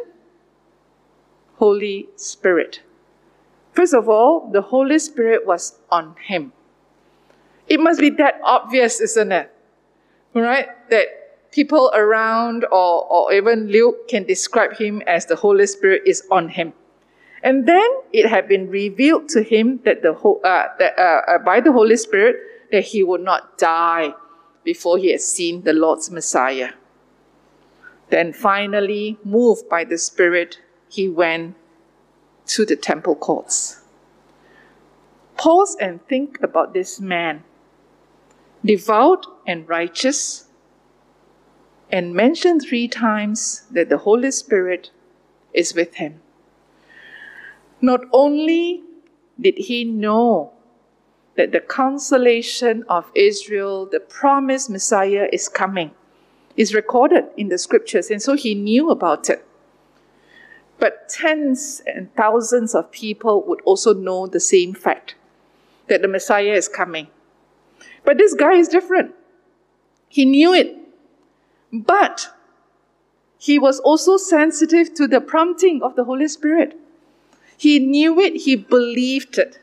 Holy 1.55 2.09
Spirit. 2.15 2.81
First 3.71 3.93
of 3.93 4.07
all, 4.07 4.49
the 4.51 4.61
Holy 4.61 4.99
Spirit 4.99 5.45
was 5.47 5.79
on 5.89 6.15
him. 6.27 6.53
It 7.67 7.79
must 7.79 7.99
be 7.99 8.11
that 8.11 8.39
obvious, 8.43 9.01
isn't 9.01 9.31
it? 9.31 9.51
Right? 10.35 10.67
That 10.89 11.51
people 11.51 11.91
around 11.93 12.65
or, 12.65 13.05
or 13.09 13.33
even 13.33 13.69
Luke 13.69 14.07
can 14.07 14.25
describe 14.25 14.75
him 14.75 15.01
as 15.07 15.25
the 15.25 15.35
Holy 15.35 15.65
Spirit 15.65 16.03
is 16.05 16.23
on 16.29 16.49
him. 16.49 16.73
And 17.43 17.67
then 17.67 17.87
it 18.13 18.27
had 18.29 18.47
been 18.47 18.69
revealed 18.69 19.27
to 19.29 19.43
him 19.43 19.81
that 19.83 20.01
the 20.01 20.13
uh, 20.13 20.67
that, 20.79 20.97
uh, 20.97 21.31
uh, 21.31 21.37
by 21.39 21.59
the 21.59 21.73
Holy 21.73 21.97
Spirit 21.97 22.37
that 22.71 22.85
he 22.85 23.03
would 23.03 23.21
not 23.21 23.57
die 23.57 24.13
before 24.63 24.97
he 24.97 25.11
had 25.11 25.19
seen 25.21 25.63
the 25.63 25.73
Lord's 25.73 26.09
Messiah. 26.09 26.71
Then 28.09 28.31
finally, 28.31 29.19
moved 29.25 29.67
by 29.69 29.83
the 29.83 29.97
Spirit, 29.97 30.59
he 30.89 31.09
went 31.09 31.55
to 32.47 32.65
the 32.65 32.77
temple 32.77 33.15
courts. 33.15 33.81
Pause 35.35 35.75
and 35.81 36.07
think 36.07 36.41
about 36.41 36.73
this 36.73 37.01
man, 37.01 37.43
devout 38.63 39.25
and 39.45 39.67
righteous, 39.67 40.47
and 41.91 42.13
mention 42.15 42.59
three 42.59 42.87
times 42.87 43.63
that 43.71 43.89
the 43.89 43.99
Holy 43.99 44.31
Spirit 44.31 44.91
is 45.53 45.73
with 45.73 45.95
him. 45.95 46.22
Not 47.83 48.05
only 48.13 48.81
did 49.37 49.57
he 49.57 49.83
know 49.83 50.53
that 51.35 51.51
the 51.51 51.59
consolation 51.59 52.85
of 52.87 53.11
Israel, 53.13 53.85
the 53.85 53.99
promised 53.99 54.69
Messiah, 54.69 55.27
is 55.33 55.49
coming, 55.49 55.91
is 56.55 56.73
recorded 56.73 57.25
in 57.35 57.49
the 57.49 57.57
scriptures, 57.57 58.09
and 58.09 58.21
so 58.21 58.35
he 58.35 58.55
knew 58.55 58.89
about 58.89 59.29
it. 59.29 59.45
But 60.79 61.09
tens 61.09 61.81
and 61.85 62.07
thousands 62.15 62.73
of 62.73 62.89
people 62.89 63.43
would 63.47 63.59
also 63.65 63.93
know 63.93 64.27
the 64.27 64.39
same 64.39 64.73
fact 64.73 65.15
that 65.87 66.01
the 66.01 66.07
Messiah 66.07 66.53
is 66.53 66.69
coming. 66.69 67.07
But 68.05 68.17
this 68.17 68.33
guy 68.33 68.53
is 68.53 68.69
different. 68.69 69.13
He 70.07 70.23
knew 70.23 70.53
it. 70.53 70.77
But 71.73 72.29
he 73.37 73.59
was 73.59 73.81
also 73.81 74.15
sensitive 74.15 74.93
to 74.93 75.05
the 75.05 75.19
prompting 75.19 75.83
of 75.83 75.97
the 75.97 76.05
Holy 76.05 76.29
Spirit. 76.29 76.79
He 77.63 77.79
knew 77.79 78.19
it, 78.19 78.41
he 78.41 78.57
believed 78.57 79.37
it. 79.37 79.57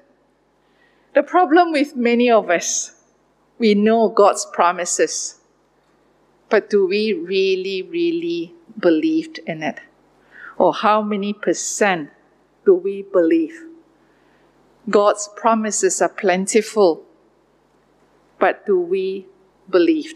The 1.14 1.22
problem 1.22 1.70
with 1.70 1.96
many 1.96 2.30
of 2.30 2.48
us, 2.48 2.92
we 3.58 3.74
know 3.74 4.08
God's 4.08 4.46
promises, 4.54 5.38
but 6.48 6.70
do 6.70 6.86
we 6.86 7.12
really, 7.12 7.82
really 7.82 8.54
believe 8.78 9.36
in 9.46 9.62
it? 9.62 9.80
Or 10.56 10.72
how 10.72 11.02
many 11.02 11.34
percent 11.34 12.08
do 12.64 12.74
we 12.74 13.02
believe? 13.02 13.66
God's 14.88 15.28
promises 15.36 16.00
are 16.00 16.08
plentiful, 16.08 17.04
but 18.38 18.64
do 18.64 18.80
we 18.80 19.26
believe? 19.68 20.14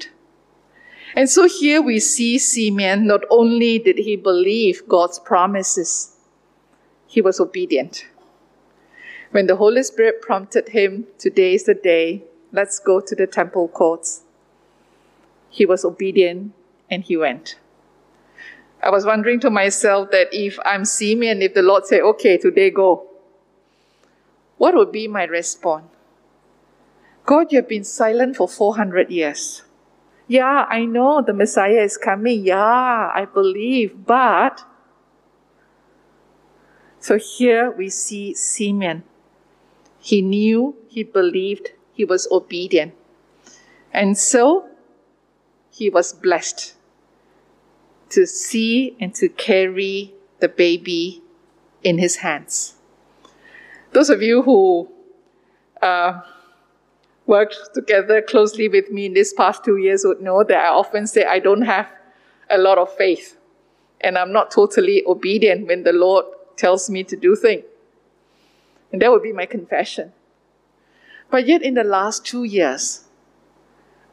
And 1.15 1.29
so 1.29 1.47
here 1.47 1.83
we 1.83 2.01
see 2.01 2.39
Simeon, 2.39 3.07
not 3.07 3.21
only 3.29 3.79
did 3.79 3.99
he 3.99 4.17
believe 4.17 4.89
God's 4.89 5.19
promises, 5.19 6.14
he 7.15 7.21
was 7.21 7.39
obedient. 7.39 8.07
When 9.31 9.47
the 9.47 9.55
Holy 9.55 9.85
Spirit 9.85 10.21
prompted 10.21 10.71
him, 10.71 11.07
today 11.17 11.55
is 11.55 11.63
the 11.63 11.75
day, 11.75 12.25
let's 12.51 12.81
go 12.81 12.99
to 12.99 13.15
the 13.15 13.29
temple 13.29 13.69
courts. 13.69 14.23
He 15.49 15.65
was 15.65 15.85
obedient 15.85 16.55
and 16.91 17.05
he 17.05 17.17
went. 17.17 17.57
I 18.83 18.91
was 18.91 19.05
wondering 19.07 19.39
to 19.41 19.49
myself 19.49 20.11
that 20.11 20.27
if 20.33 20.59
I'm 20.65 20.85
Simeon, 20.85 21.41
if 21.41 21.55
the 21.55 21.63
Lord 21.63 21.87
say, 21.87 22.01
okay, 22.01 22.37
today 22.37 22.71
go, 22.71 23.07
what 24.59 24.75
would 24.75 24.91
be 24.91 25.07
my 25.07 25.23
response? 25.23 25.87
God, 27.27 27.53
you 27.53 27.59
have 27.59 27.69
been 27.69 27.85
silent 27.85 28.35
for 28.35 28.49
400 28.49 29.09
years. 29.09 29.63
Yeah, 30.27 30.67
I 30.69 30.85
know 30.85 31.23
the 31.23 31.33
Messiah 31.33 31.85
is 31.85 31.97
coming. 31.97 32.45
Yeah, 32.45 33.13
I 33.15 33.25
believe, 33.33 34.05
but. 34.05 34.65
So 37.05 37.19
here 37.19 37.71
we 37.71 37.91
see 37.91 38.33
Simeon 38.33 39.03
he 40.01 40.21
knew, 40.23 40.77
he 40.89 41.03
believed, 41.03 41.73
he 41.93 42.05
was 42.05 42.27
obedient. 42.31 42.95
And 43.93 44.17
so 44.19 44.69
he 45.71 45.91
was 45.91 46.15
blessed 46.15 46.75
to 48.11 48.27
see 48.27 48.97
and 49.01 49.15
to 49.17 49.29
carry 49.29 50.15
the 50.41 50.49
baby 50.49 51.23
in 51.83 51.97
his 51.97 52.17
hands. 52.17 52.75
Those 53.93 54.11
of 54.11 54.23
you 54.23 54.43
who 54.43 54.91
uh, 55.81 56.21
worked 57.27 57.57
together 57.75 58.21
closely 58.21 58.69
with 58.69 58.91
me 58.91 59.07
in 59.07 59.13
these 59.15 59.35
past 59.35 59.63
two 59.63 59.77
years 59.77 60.05
would 60.05 60.21
know 60.21 60.43
that 60.43 60.59
I 60.59 60.69
often 60.69 61.07
say 61.07 61.25
I 61.25 61.39
don't 61.39 61.63
have 61.63 61.89
a 62.51 62.59
lot 62.59 62.77
of 62.77 62.95
faith 62.95 63.39
and 64.03 64.19
I'm 64.19 64.33
not 64.33 64.51
totally 64.51 65.03
obedient 65.07 65.67
when 65.67 65.83
the 65.83 65.93
Lord 65.93 66.27
tells 66.57 66.91
me 66.91 67.05
to 67.05 67.17
do 67.17 67.37
things. 67.37 67.65
And 68.93 69.03
that 69.03 69.11
would 69.11 69.23
be 69.23 69.33
my 69.33 69.47
confession. 69.47 70.13
But 71.31 71.47
yet, 71.47 71.63
in 71.63 71.75
the 71.75 71.85
last 71.85 72.25
two 72.25 72.45
years, 72.45 73.05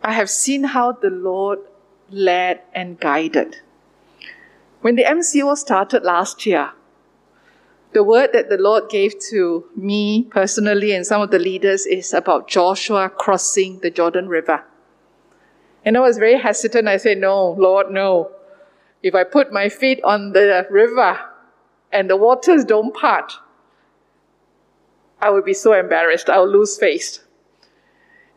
I 0.01 0.13
have 0.13 0.29
seen 0.29 0.63
how 0.63 0.93
the 0.93 1.11
Lord 1.11 1.59
led 2.09 2.61
and 2.73 2.99
guided. 2.99 3.57
When 4.81 4.95
the 4.95 5.03
MCO 5.03 5.55
started 5.55 6.03
last 6.03 6.45
year, 6.45 6.71
the 7.93 8.03
word 8.03 8.31
that 8.33 8.49
the 8.49 8.57
Lord 8.57 8.89
gave 8.89 9.19
to 9.29 9.65
me 9.75 10.23
personally 10.23 10.93
and 10.93 11.05
some 11.05 11.21
of 11.21 11.29
the 11.29 11.39
leaders 11.39 11.85
is 11.85 12.13
about 12.13 12.47
Joshua 12.47 13.09
crossing 13.09 13.79
the 13.79 13.91
Jordan 13.91 14.27
River. 14.27 14.63
And 15.83 15.97
I 15.97 15.99
was 15.99 16.17
very 16.17 16.39
hesitant. 16.39 16.87
I 16.87 16.97
said, 16.97 17.17
No, 17.17 17.51
Lord, 17.51 17.91
no. 17.91 18.31
If 19.03 19.13
I 19.13 19.23
put 19.23 19.51
my 19.51 19.67
feet 19.67 19.99
on 20.03 20.31
the 20.31 20.65
river 20.69 21.19
and 21.91 22.09
the 22.09 22.17
waters 22.17 22.65
don't 22.65 22.93
part, 22.93 23.33
I 25.21 25.29
would 25.29 25.45
be 25.45 25.53
so 25.53 25.73
embarrassed. 25.73 26.29
I'll 26.29 26.49
lose 26.49 26.77
face. 26.77 27.23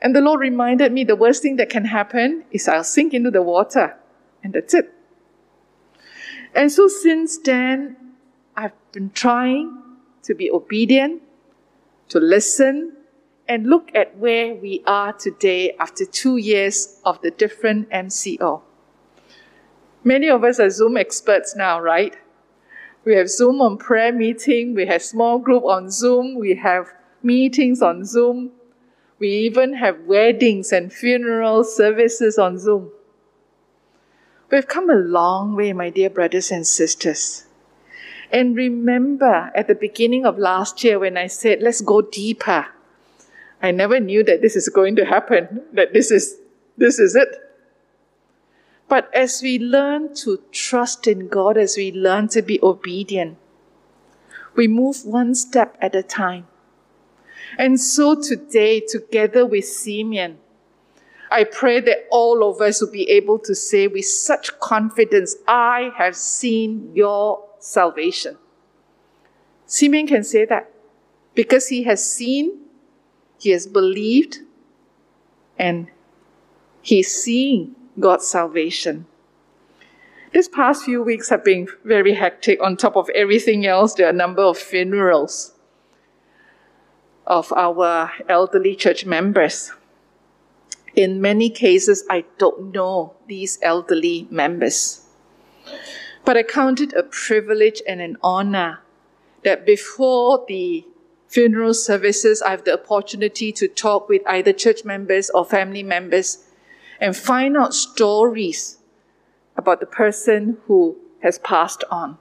And 0.02 0.14
the 0.14 0.20
Lord 0.20 0.40
reminded 0.40 0.92
me 0.92 1.04
the 1.04 1.16
worst 1.16 1.42
thing 1.42 1.56
that 1.56 1.70
can 1.70 1.86
happen 1.86 2.44
is 2.50 2.68
I'll 2.68 2.84
sink 2.84 3.14
into 3.14 3.30
the 3.30 3.42
water. 3.42 3.96
And 4.42 4.52
that's 4.52 4.74
it. 4.74 4.92
And 6.54 6.70
so 6.70 6.88
since 6.88 7.38
then, 7.38 7.96
I've 8.56 8.72
been 8.92 9.10
trying 9.10 9.80
to 10.22 10.34
be 10.34 10.50
obedient, 10.50 11.22
to 12.10 12.20
listen, 12.20 12.92
and 13.48 13.66
look 13.66 13.90
at 13.94 14.16
where 14.18 14.54
we 14.54 14.82
are 14.86 15.12
today 15.12 15.74
after 15.78 16.04
two 16.04 16.36
years 16.36 17.00
of 17.04 17.20
the 17.22 17.30
different 17.30 17.88
MCO. 17.90 18.62
Many 20.02 20.28
of 20.28 20.44
us 20.44 20.60
are 20.60 20.70
Zoom 20.70 20.96
experts 20.96 21.56
now, 21.56 21.80
right? 21.80 22.14
We 23.04 23.16
have 23.16 23.28
Zoom 23.28 23.60
on 23.60 23.76
prayer 23.76 24.12
meeting. 24.12 24.74
We 24.74 24.86
have 24.86 25.02
small 25.02 25.38
group 25.38 25.64
on 25.64 25.90
Zoom. 25.90 26.36
We 26.36 26.54
have 26.54 26.92
meetings 27.22 27.82
on 27.82 28.04
Zoom. 28.04 28.52
We 29.18 29.28
even 29.28 29.74
have 29.74 30.00
weddings 30.00 30.72
and 30.72 30.92
funeral 30.92 31.64
services 31.64 32.38
on 32.38 32.58
Zoom. 32.58 32.90
We've 34.50 34.66
come 34.66 34.88
a 34.88 34.94
long 34.94 35.54
way, 35.54 35.72
my 35.72 35.90
dear 35.90 36.10
brothers 36.10 36.50
and 36.50 36.66
sisters. 36.66 37.46
And 38.32 38.56
remember 38.56 39.50
at 39.54 39.68
the 39.68 39.74
beginning 39.74 40.24
of 40.24 40.38
last 40.38 40.82
year 40.82 40.98
when 40.98 41.16
I 41.16 41.26
said, 41.26 41.60
let's 41.60 41.80
go 41.80 42.00
deeper. 42.00 42.66
I 43.62 43.70
never 43.70 44.00
knew 44.00 44.24
that 44.24 44.42
this 44.42 44.56
is 44.56 44.68
going 44.68 44.96
to 44.96 45.04
happen, 45.04 45.62
that 45.72 45.92
this 45.92 46.10
is, 46.10 46.36
this 46.76 46.98
is 46.98 47.14
it. 47.14 47.28
But 48.94 49.12
as 49.12 49.42
we 49.42 49.58
learn 49.58 50.14
to 50.22 50.40
trust 50.52 51.08
in 51.08 51.26
God, 51.26 51.58
as 51.58 51.76
we 51.76 51.90
learn 51.90 52.28
to 52.28 52.42
be 52.42 52.60
obedient, 52.62 53.38
we 54.54 54.68
move 54.68 55.04
one 55.04 55.34
step 55.34 55.76
at 55.80 55.96
a 55.96 56.02
time. 56.04 56.46
And 57.58 57.80
so 57.80 58.14
today, 58.14 58.78
together 58.78 59.44
with 59.44 59.64
Simeon, 59.64 60.38
I 61.28 61.42
pray 61.42 61.80
that 61.80 62.06
all 62.12 62.48
of 62.48 62.60
us 62.60 62.80
will 62.80 62.92
be 62.92 63.10
able 63.10 63.40
to 63.40 63.52
say 63.52 63.88
with 63.88 64.04
such 64.04 64.60
confidence, 64.60 65.34
I 65.48 65.90
have 65.98 66.14
seen 66.14 66.94
your 66.94 67.44
salvation. 67.58 68.38
Simeon 69.66 70.06
can 70.06 70.22
say 70.22 70.44
that 70.44 70.70
because 71.34 71.66
he 71.66 71.82
has 71.82 72.08
seen, 72.08 72.60
he 73.40 73.50
has 73.50 73.66
believed, 73.66 74.38
and 75.58 75.88
he's 76.80 77.12
seeing 77.12 77.74
God's 77.98 78.26
salvation. 78.26 79.06
These 80.32 80.48
past 80.48 80.84
few 80.84 81.02
weeks 81.02 81.28
have 81.28 81.44
been 81.44 81.68
very 81.84 82.14
hectic. 82.14 82.60
On 82.60 82.76
top 82.76 82.96
of 82.96 83.08
everything 83.10 83.66
else, 83.66 83.94
there 83.94 84.06
are 84.06 84.10
a 84.10 84.12
number 84.12 84.42
of 84.42 84.58
funerals 84.58 85.52
of 87.26 87.52
our 87.52 88.10
elderly 88.28 88.74
church 88.74 89.06
members. 89.06 89.72
In 90.96 91.20
many 91.20 91.50
cases, 91.50 92.04
I 92.10 92.24
don't 92.38 92.72
know 92.72 93.14
these 93.26 93.58
elderly 93.62 94.26
members. 94.30 95.06
But 96.24 96.36
I 96.36 96.42
count 96.42 96.80
it 96.80 96.92
a 96.94 97.02
privilege 97.02 97.82
and 97.86 98.00
an 98.00 98.16
honor 98.22 98.80
that 99.44 99.66
before 99.66 100.44
the 100.48 100.84
funeral 101.28 101.74
services, 101.74 102.42
I 102.42 102.50
have 102.50 102.64
the 102.64 102.74
opportunity 102.74 103.52
to 103.52 103.68
talk 103.68 104.08
with 104.08 104.22
either 104.26 104.52
church 104.52 104.84
members 104.84 105.30
or 105.30 105.44
family 105.44 105.82
members 105.82 106.44
and 107.00 107.16
find 107.16 107.56
out 107.56 107.74
stories 107.74 108.78
about 109.56 109.80
the 109.80 109.86
person 109.86 110.58
who 110.66 110.96
has 111.22 111.38
passed 111.38 111.84
on. 111.90 112.18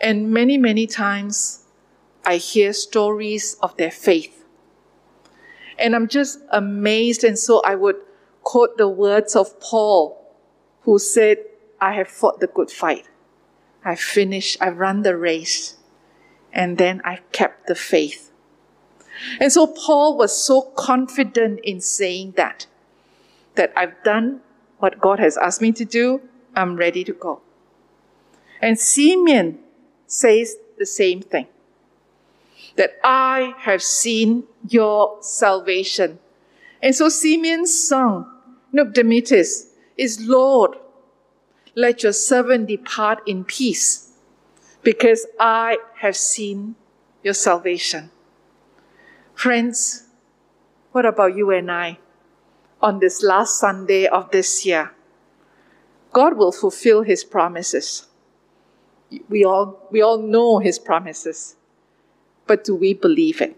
And 0.00 0.30
many, 0.30 0.58
many 0.58 0.86
times 0.86 1.64
I 2.24 2.36
hear 2.36 2.72
stories 2.72 3.56
of 3.62 3.76
their 3.76 3.90
faith. 3.90 4.44
And 5.78 5.94
I'm 5.94 6.08
just 6.08 6.40
amazed. 6.50 7.24
And 7.24 7.38
so 7.38 7.62
I 7.62 7.74
would 7.74 7.96
quote 8.42 8.76
the 8.78 8.88
words 8.88 9.36
of 9.36 9.60
Paul, 9.60 10.18
who 10.82 10.98
said, 10.98 11.38
I 11.80 11.92
have 11.94 12.08
fought 12.08 12.40
the 12.40 12.46
good 12.46 12.70
fight. 12.70 13.08
I've 13.84 14.00
finished, 14.00 14.58
I've 14.60 14.78
run 14.78 15.02
the 15.02 15.16
race, 15.16 15.76
and 16.52 16.78
then 16.78 17.00
I've 17.04 17.30
kept 17.32 17.66
the 17.66 17.74
faith. 17.74 18.30
And 19.40 19.52
so 19.52 19.66
Paul 19.66 20.16
was 20.16 20.36
so 20.36 20.62
confident 20.76 21.60
in 21.62 21.80
saying 21.80 22.34
that 22.36 22.66
that 23.54 23.72
I've 23.76 24.02
done 24.02 24.40
what 24.78 25.00
God 25.00 25.18
has 25.20 25.36
asked 25.36 25.60
me 25.60 25.72
to 25.72 25.84
do, 25.84 26.20
I'm 26.56 26.76
ready 26.76 27.04
to 27.04 27.12
go. 27.12 27.40
And 28.60 28.78
Simeon 28.78 29.58
says 30.06 30.56
the 30.78 30.86
same 30.86 31.22
thing. 31.22 31.46
that 32.76 32.98
I 33.04 33.54
have 33.58 33.82
seen 33.82 34.44
your 34.68 35.18
salvation. 35.20 36.18
And 36.82 36.94
so 36.94 37.08
Simeon's 37.08 37.76
song, 37.76 38.30
Nunc 38.72 38.94
Dimittis, 38.94 39.68
is 39.96 40.26
Lord, 40.26 40.76
let 41.74 42.02
your 42.02 42.12
servant 42.12 42.68
depart 42.68 43.20
in 43.26 43.44
peace, 43.44 44.12
because 44.82 45.26
I 45.38 45.78
have 45.96 46.16
seen 46.16 46.74
your 47.22 47.34
salvation. 47.34 48.10
Friends, 49.34 50.04
what 50.92 51.06
about 51.06 51.36
you 51.36 51.50
and 51.50 51.70
I 51.70 51.98
on 52.82 52.98
this 52.98 53.22
last 53.22 53.58
Sunday 53.58 54.06
of 54.06 54.30
this 54.30 54.66
year? 54.66 54.92
God 56.12 56.36
will 56.36 56.52
fulfill 56.52 57.02
his 57.02 57.24
promises. 57.24 58.06
We 59.28 59.44
all, 59.44 59.86
we 59.90 60.02
all 60.02 60.18
know 60.18 60.58
his 60.58 60.78
promises, 60.78 61.56
but 62.46 62.64
do 62.64 62.74
we 62.74 62.92
believe 62.92 63.40
it? 63.40 63.56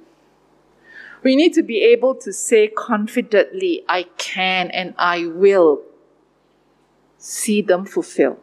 We 1.23 1.37
need 1.37 1.55
to 1.55 1.63
be 1.63 1.81
able 1.81 2.15
to 2.17 2.33
say 2.33 2.69
confidently, 2.69 3.83
I 3.89 4.05
can 4.19 4.71
and 4.71 4.95
I 4.99 5.27
will 5.27 5.83
see 7.17 7.63
them 7.63 7.87
fulfilled. 7.87 8.39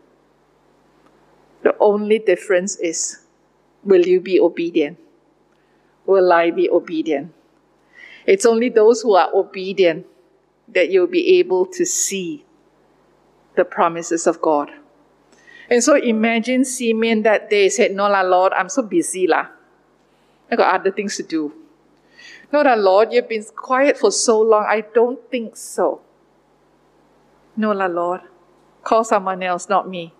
The 1.61 1.75
only 1.79 2.17
difference 2.17 2.75
is 2.77 3.21
will 3.83 4.05
you 4.05 4.19
be 4.19 4.39
obedient? 4.39 4.97
Will 6.05 6.33
I 6.33 6.49
be 6.49 6.69
obedient? 6.69 7.33
It's 8.25 8.45
only 8.45 8.69
those 8.69 9.01
who 9.01 9.15
are 9.15 9.29
obedient 9.33 10.07
that 10.73 10.89
you'll 10.89 11.07
be 11.07 11.39
able 11.39 11.65
to 11.65 11.85
see 11.85 12.45
the 13.55 13.65
promises 13.65 14.27
of 14.27 14.41
God. 14.41 14.71
And 15.69 15.83
so 15.83 15.95
imagine 15.95 16.65
Simeon 16.65 17.23
that 17.23 17.49
day 17.49 17.69
said, 17.69 17.91
No, 17.93 18.09
la, 18.09 18.21
Lord, 18.21 18.53
I'm 18.53 18.69
so 18.69 18.81
busy. 18.81 19.27
La. 19.27 19.47
I 20.51 20.55
got 20.55 20.75
other 20.75 20.91
things 20.91 21.15
to 21.17 21.23
do. 21.23 21.53
No, 22.51 22.61
la, 22.61 22.73
Lord, 22.73 23.13
you've 23.13 23.29
been 23.29 23.45
quiet 23.55 23.97
for 23.97 24.11
so 24.11 24.41
long. 24.41 24.65
I 24.67 24.81
don't 24.81 25.19
think 25.29 25.55
so. 25.55 26.01
No, 27.55 27.71
la, 27.71 27.85
Lord. 27.85 28.21
Call 28.83 29.03
someone 29.03 29.43
else, 29.43 29.69
not 29.69 29.87
me. 29.87 30.13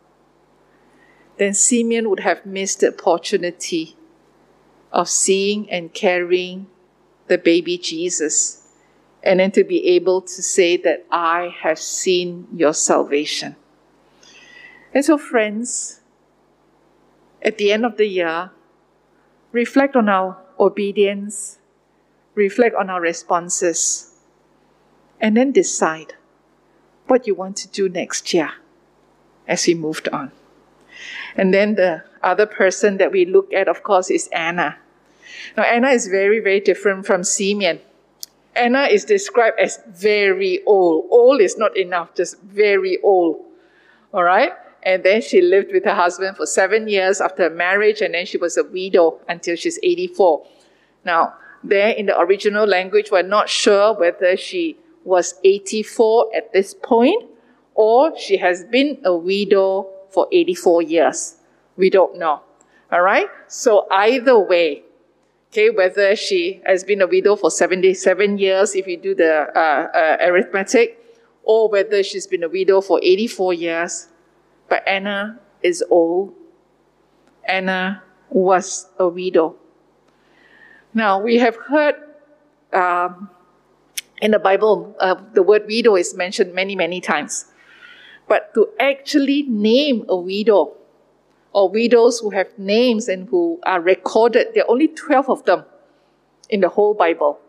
Then 1.38 1.54
Simeon 1.54 2.10
would 2.10 2.20
have 2.22 2.46
missed 2.46 2.82
the 2.82 2.90
opportunity 2.90 3.96
of 4.92 5.10
seeing 5.10 5.70
and 5.70 5.94
carrying 5.94 6.68
the 7.28 7.38
baby 7.38 7.78
Jesus, 7.78 8.61
and 9.24 9.40
then 9.40 9.52
to 9.52 9.64
be 9.64 9.86
able 9.88 10.22
to 10.22 10.42
say 10.42 10.78
that 10.78 11.06
I 11.12 11.56
have 11.62 11.80
seen 11.80 12.48
your 12.54 12.74
salvation. 12.74 13.56
And 14.94 15.06
so, 15.06 15.18
friends, 15.18 16.02
at 17.42 17.58
the 17.58 17.72
end 17.72 17.86
of 17.86 17.98
the 17.98 18.08
year, 18.08 18.52
reflect 19.52 19.96
on 19.96 20.10
our 20.10 20.38
obedience, 20.60 21.60
reflect 22.36 22.76
on 22.76 22.90
our 22.90 23.02
responses, 23.02 24.14
and 25.20 25.38
then 25.38 25.52
decide 25.52 26.16
what 27.08 27.28
you 27.28 27.36
want 27.36 27.58
to 27.58 27.68
do 27.68 27.88
next 27.90 28.34
year 28.34 28.52
as 29.48 29.68
we 29.68 29.74
moved 29.74 30.08
on. 30.10 30.32
And 31.36 31.54
then 31.54 31.76
the 31.76 32.04
other 32.22 32.46
person 32.46 32.98
that 32.98 33.12
we 33.12 33.26
look 33.26 33.52
at, 33.54 33.68
of 33.68 33.84
course, 33.84 34.10
is 34.10 34.28
Anna. 34.32 34.78
Now, 35.56 35.64
Anna 35.64 35.90
is 35.90 36.08
very, 36.08 36.40
very 36.40 36.60
different 36.60 37.06
from 37.06 37.24
Simeon. 37.24 37.80
Anna 38.56 38.84
is 38.84 39.06
described 39.06 39.60
as 39.60 39.80
very 39.88 40.62
old. 40.66 41.08
Old 41.10 41.42
is 41.42 41.58
not 41.58 41.78
enough, 41.78 42.14
just 42.16 42.40
very 42.42 43.00
old. 43.02 43.46
All 44.14 44.24
right? 44.24 44.52
And 44.84 45.04
then 45.04 45.22
she 45.22 45.42
lived 45.42 45.72
with 45.72 45.86
her 45.86 45.94
husband 45.94 46.38
for 46.38 46.46
seven 46.46 46.88
years 46.88 47.22
after 47.22 47.50
marriage, 47.50 48.02
and 48.02 48.14
then 48.14 48.26
she 48.26 48.38
was 48.38 48.58
a 48.58 48.64
widow 48.64 49.20
until 49.30 49.56
she's 49.56 49.80
84. 49.84 50.46
Now, 51.06 51.34
there 51.64 51.90
in 51.90 52.08
the 52.08 52.20
original 52.20 52.66
language, 52.66 53.12
we're 53.12 53.22
not 53.22 53.48
sure 53.48 53.94
whether 53.94 54.36
she 54.36 54.78
was 55.04 55.36
84 55.44 56.36
at 56.36 56.54
this 56.54 56.74
point 56.74 57.32
or 57.76 58.18
she 58.18 58.38
has 58.38 58.64
been 58.66 59.00
a 59.04 59.16
widow 59.16 59.90
for 60.10 60.28
84 60.32 60.82
years. 60.84 61.38
We 61.78 61.90
don't 61.90 62.18
know. 62.18 62.42
All 62.92 63.02
right? 63.02 63.28
So, 63.48 63.88
either 63.90 64.38
way, 64.38 64.84
okay, 65.52 65.70
whether 65.70 66.16
she 66.16 66.62
has 66.66 66.86
been 66.86 67.02
a 67.02 67.08
widow 67.08 67.36
for 67.36 67.52
77 67.52 68.38
years, 68.38 68.74
if 68.74 68.88
you 68.88 68.96
do 68.96 69.14
the 69.14 69.52
uh, 69.54 69.60
uh, 69.60 70.18
arithmetic, 70.22 70.98
or 71.44 71.70
whether 71.70 72.02
she's 72.04 72.26
been 72.26 72.44
a 72.44 72.50
widow 72.50 72.80
for 72.80 73.00
84 73.04 73.54
years, 73.54 74.08
but 74.70 74.82
Anna 74.88 75.40
is 75.62 75.84
old. 75.90 76.34
Anna 77.46 78.02
was 78.30 78.88
a 78.98 79.10
widow. 79.10 79.56
Now, 80.94 81.20
we 81.20 81.38
have 81.40 81.58
heard 81.58 81.96
um, 82.72 83.30
in 84.22 84.32
the 84.32 84.40
Bible, 84.40 84.96
uh, 85.02 85.16
the 85.34 85.44
word 85.44 85.66
widow 85.68 85.98
is 85.98 86.16
mentioned 86.16 86.54
many, 86.54 86.78
many 86.78 87.02
times. 87.02 87.46
But 88.30 88.54
to 88.54 88.70
actually 88.80 89.44
name 89.44 90.06
a 90.08 90.16
widow, 90.16 90.78
or 91.54 91.70
widows 91.70 92.20
who 92.20 92.30
have 92.32 92.58
names 92.58 93.08
and 93.08 93.28
who 93.30 93.60
are 93.64 93.82
recorded, 93.82 94.48
there 94.54 94.64
are 94.64 94.72
only 94.72 94.88
12 94.88 95.30
of 95.30 95.46
them 95.46 95.66
in 96.50 96.62
the 96.62 96.70
whole 96.70 96.94
Bible. 96.94 97.40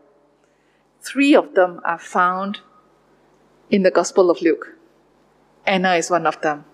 Three 1.01 1.35
of 1.35 1.53
them 1.55 1.81
are 1.85 1.99
found 1.99 2.59
in 3.69 3.83
the 3.83 3.91
Gospel 3.91 4.29
of 4.29 4.41
Luke. 4.41 4.77
Anna 5.65 5.95
is 5.95 6.09
one 6.09 6.25
of 6.25 6.39
them. 6.41 6.65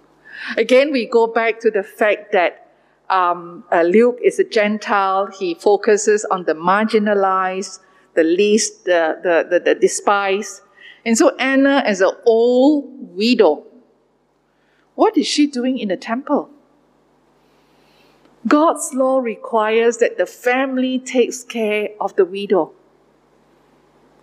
Again, 0.58 0.92
we 0.92 1.06
go 1.06 1.28
back 1.28 1.60
to 1.62 1.72
the 1.72 1.84
fact 1.84 2.32
that 2.32 2.72
um, 3.10 3.64
uh, 3.72 3.82
Luke 3.82 4.20
is 4.24 4.40
a 4.40 4.44
Gentile. 4.44 5.28
He 5.28 5.54
focuses 5.54 6.26
on 6.26 6.46
the 6.46 6.54
marginalized, 6.54 7.80
the 8.16 8.24
least, 8.24 8.86
the, 8.86 9.20
the, 9.22 9.48
the, 9.50 9.60
the 9.60 9.76
despised. 9.76 10.62
And 11.06 11.18
so 11.18 11.36
Anna, 11.38 11.84
as 11.86 12.02
an 12.02 12.12
old 12.26 12.86
widow, 13.16 13.66
what 14.96 15.18
is 15.18 15.28
she 15.28 15.48
doing 15.48 15.78
in 15.78 15.88
the 15.88 15.98
temple? 15.98 16.50
God's 18.48 18.94
law 18.94 19.20
requires 19.20 19.98
that 19.98 20.18
the 20.18 20.26
family 20.26 20.98
takes 20.98 21.44
care 21.44 21.90
of 22.00 22.16
the 22.16 22.26
widow. 22.26 22.72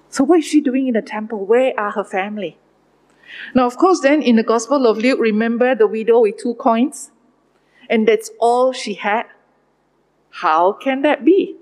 So, 0.09 0.25
what 0.25 0.39
is 0.39 0.47
she 0.47 0.61
doing 0.61 0.89
in 0.89 0.95
the 0.95 1.03
temple? 1.03 1.45
Where 1.45 1.79
are 1.79 1.91
her 1.91 2.05
family? 2.05 2.59
Now, 3.55 3.67
of 3.67 3.77
course, 3.77 4.01
then 4.01 4.23
in 4.23 4.37
the 4.37 4.43
Gospel 4.43 4.87
of 4.87 4.99
Luke, 4.99 5.21
remember 5.21 5.75
the 5.75 5.87
widow 5.87 6.21
with 6.21 6.39
two 6.39 6.55
coins? 6.55 7.11
And 7.91 8.09
that's 8.09 8.31
all 8.41 8.73
she 8.73 8.95
had? 8.95 9.27
How 10.31 10.73
can 10.73 11.03
that 11.03 11.25
be? 11.25 11.57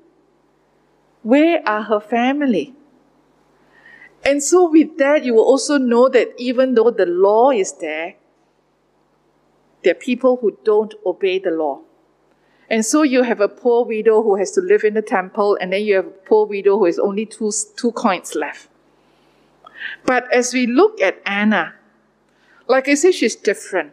Where 1.22 1.66
are 1.66 1.82
her 1.82 2.00
family? 2.00 2.74
And 4.24 4.42
so, 4.42 4.70
with 4.70 4.96
that, 4.98 5.24
you 5.24 5.34
will 5.34 5.44
also 5.44 5.76
know 5.78 6.08
that 6.08 6.28
even 6.38 6.74
though 6.74 6.90
the 6.90 7.06
law 7.06 7.50
is 7.50 7.74
there, 7.80 8.14
there 9.82 9.92
are 9.92 9.98
people 9.98 10.38
who 10.40 10.58
don't 10.64 10.94
obey 11.04 11.38
the 11.38 11.50
law. 11.50 11.80
And 12.70 12.84
so 12.84 13.02
you 13.02 13.22
have 13.22 13.40
a 13.40 13.48
poor 13.48 13.84
widow 13.84 14.22
who 14.22 14.36
has 14.36 14.50
to 14.52 14.60
live 14.60 14.84
in 14.84 14.94
the 14.94 15.02
temple, 15.02 15.58
and 15.60 15.72
then 15.72 15.82
you 15.82 15.96
have 15.96 16.06
a 16.06 16.10
poor 16.10 16.46
widow 16.46 16.78
who 16.78 16.86
has 16.86 16.98
only 16.98 17.26
two, 17.26 17.52
two 17.76 17.92
coins 17.92 18.34
left. 18.34 18.68
But 20.04 20.32
as 20.32 20.54
we 20.54 20.66
look 20.66 21.00
at 21.00 21.20
Anna, 21.26 21.74
like 22.66 22.88
I 22.88 22.94
say, 22.94 23.12
she's 23.12 23.36
different. 23.36 23.92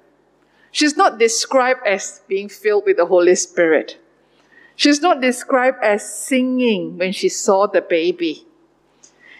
She's 0.71 0.95
not 0.95 1.19
described 1.19 1.85
as 1.85 2.21
being 2.27 2.47
filled 2.47 2.85
with 2.85 2.97
the 2.97 3.05
Holy 3.05 3.35
Spirit. 3.35 3.99
She's 4.75 5.01
not 5.01 5.19
described 5.19 5.83
as 5.83 6.01
singing 6.07 6.97
when 6.97 7.11
she 7.11 7.27
saw 7.27 7.67
the 7.67 7.81
baby. 7.81 8.45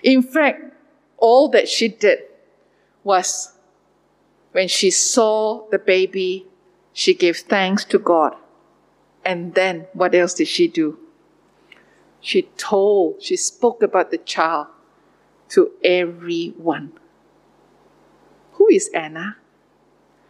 In 0.03 0.21
fact, 0.21 0.73
all 1.17 1.47
that 1.49 1.69
she 1.69 1.87
did 1.87 2.19
was 3.03 3.53
when 4.51 4.67
she 4.67 4.91
saw 4.91 5.67
the 5.69 5.79
baby, 5.79 6.45
she 6.91 7.13
gave 7.13 7.37
thanks 7.37 7.85
to 7.85 7.97
God. 7.97 8.35
And 9.23 9.53
then 9.53 9.87
what 9.93 10.15
else 10.15 10.33
did 10.33 10.47
she 10.47 10.67
do? 10.67 10.97
She 12.19 12.43
told, 12.57 13.21
she 13.21 13.35
spoke 13.35 13.81
about 13.81 14.11
the 14.11 14.17
child 14.17 14.67
to 15.49 15.71
everyone. 15.83 16.93
Who 18.53 18.67
is 18.69 18.89
Anna? 18.93 19.37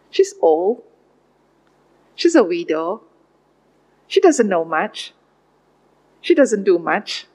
She's 0.09 0.33
old. 0.41 0.83
She's 2.15 2.35
a 2.35 2.43
widow. 2.43 3.03
She 4.07 4.19
doesn't 4.19 4.47
know 4.47 4.65
much. 4.65 5.13
She 6.21 6.35
doesn't 6.35 6.63
do 6.63 6.77
much. 6.77 7.25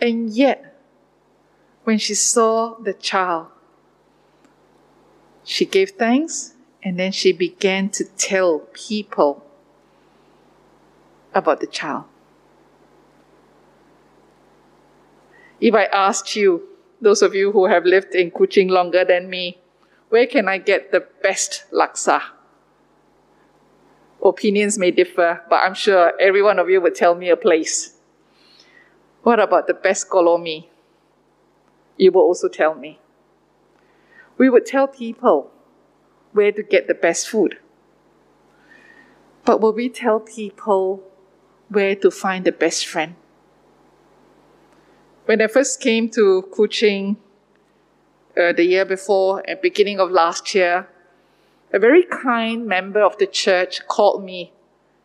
And 0.00 0.30
yet, 0.30 0.76
when 1.84 1.98
she 1.98 2.14
saw 2.14 2.76
the 2.78 2.94
child, 2.94 3.48
she 5.44 5.66
gave 5.66 5.90
thanks 5.90 6.54
and 6.82 6.98
then 6.98 7.12
she 7.12 7.32
began 7.32 7.90
to 7.90 8.04
tell 8.04 8.60
people 8.72 9.44
about 11.34 11.60
the 11.60 11.66
child. 11.66 12.04
If 15.60 15.74
I 15.74 15.84
asked 15.84 16.36
you, 16.36 16.62
those 17.00 17.22
of 17.22 17.34
you 17.34 17.52
who 17.52 17.66
have 17.66 17.84
lived 17.84 18.14
in 18.14 18.30
Kuching 18.30 18.70
longer 18.70 19.04
than 19.04 19.28
me, 19.28 19.58
where 20.08 20.26
can 20.26 20.48
I 20.48 20.58
get 20.58 20.90
the 20.90 21.06
best 21.22 21.64
laksa? 21.72 22.20
Opinions 24.22 24.78
may 24.78 24.90
differ, 24.90 25.42
but 25.48 25.56
I'm 25.56 25.74
sure 25.74 26.12
every 26.20 26.42
one 26.42 26.58
of 26.58 26.68
you 26.68 26.80
would 26.80 26.94
tell 26.94 27.14
me 27.14 27.30
a 27.30 27.36
place. 27.36 27.96
What 29.22 29.38
about 29.38 29.66
the 29.66 29.74
best 29.74 30.08
kolo 30.10 30.36
mee? 30.38 30.68
You 31.96 32.12
will 32.12 32.22
also 32.22 32.48
tell 32.48 32.74
me. 32.74 32.98
We 34.38 34.48
would 34.48 34.64
tell 34.64 34.88
people 34.88 35.50
where 36.32 36.52
to 36.52 36.62
get 36.62 36.88
the 36.88 36.94
best 36.94 37.28
food. 37.28 37.58
But 39.44 39.60
will 39.60 39.72
we 39.72 39.88
tell 39.88 40.20
people 40.20 41.02
where 41.70 41.96
to 41.96 42.10
find 42.10 42.44
the 42.44 42.52
best 42.52 42.86
friend? 42.86 43.14
When 45.24 45.40
I 45.40 45.46
first 45.46 45.80
came 45.80 46.08
to 46.10 46.48
Kuching 46.52 47.16
uh, 48.36 48.52
the 48.52 48.64
year 48.64 48.84
before, 48.84 49.48
at 49.48 49.62
beginning 49.62 50.00
of 50.00 50.10
last 50.10 50.54
year, 50.54 50.88
a 51.72 51.78
very 51.78 52.02
kind 52.02 52.66
member 52.66 53.00
of 53.00 53.16
the 53.18 53.26
church 53.26 53.86
called 53.86 54.24
me 54.24 54.52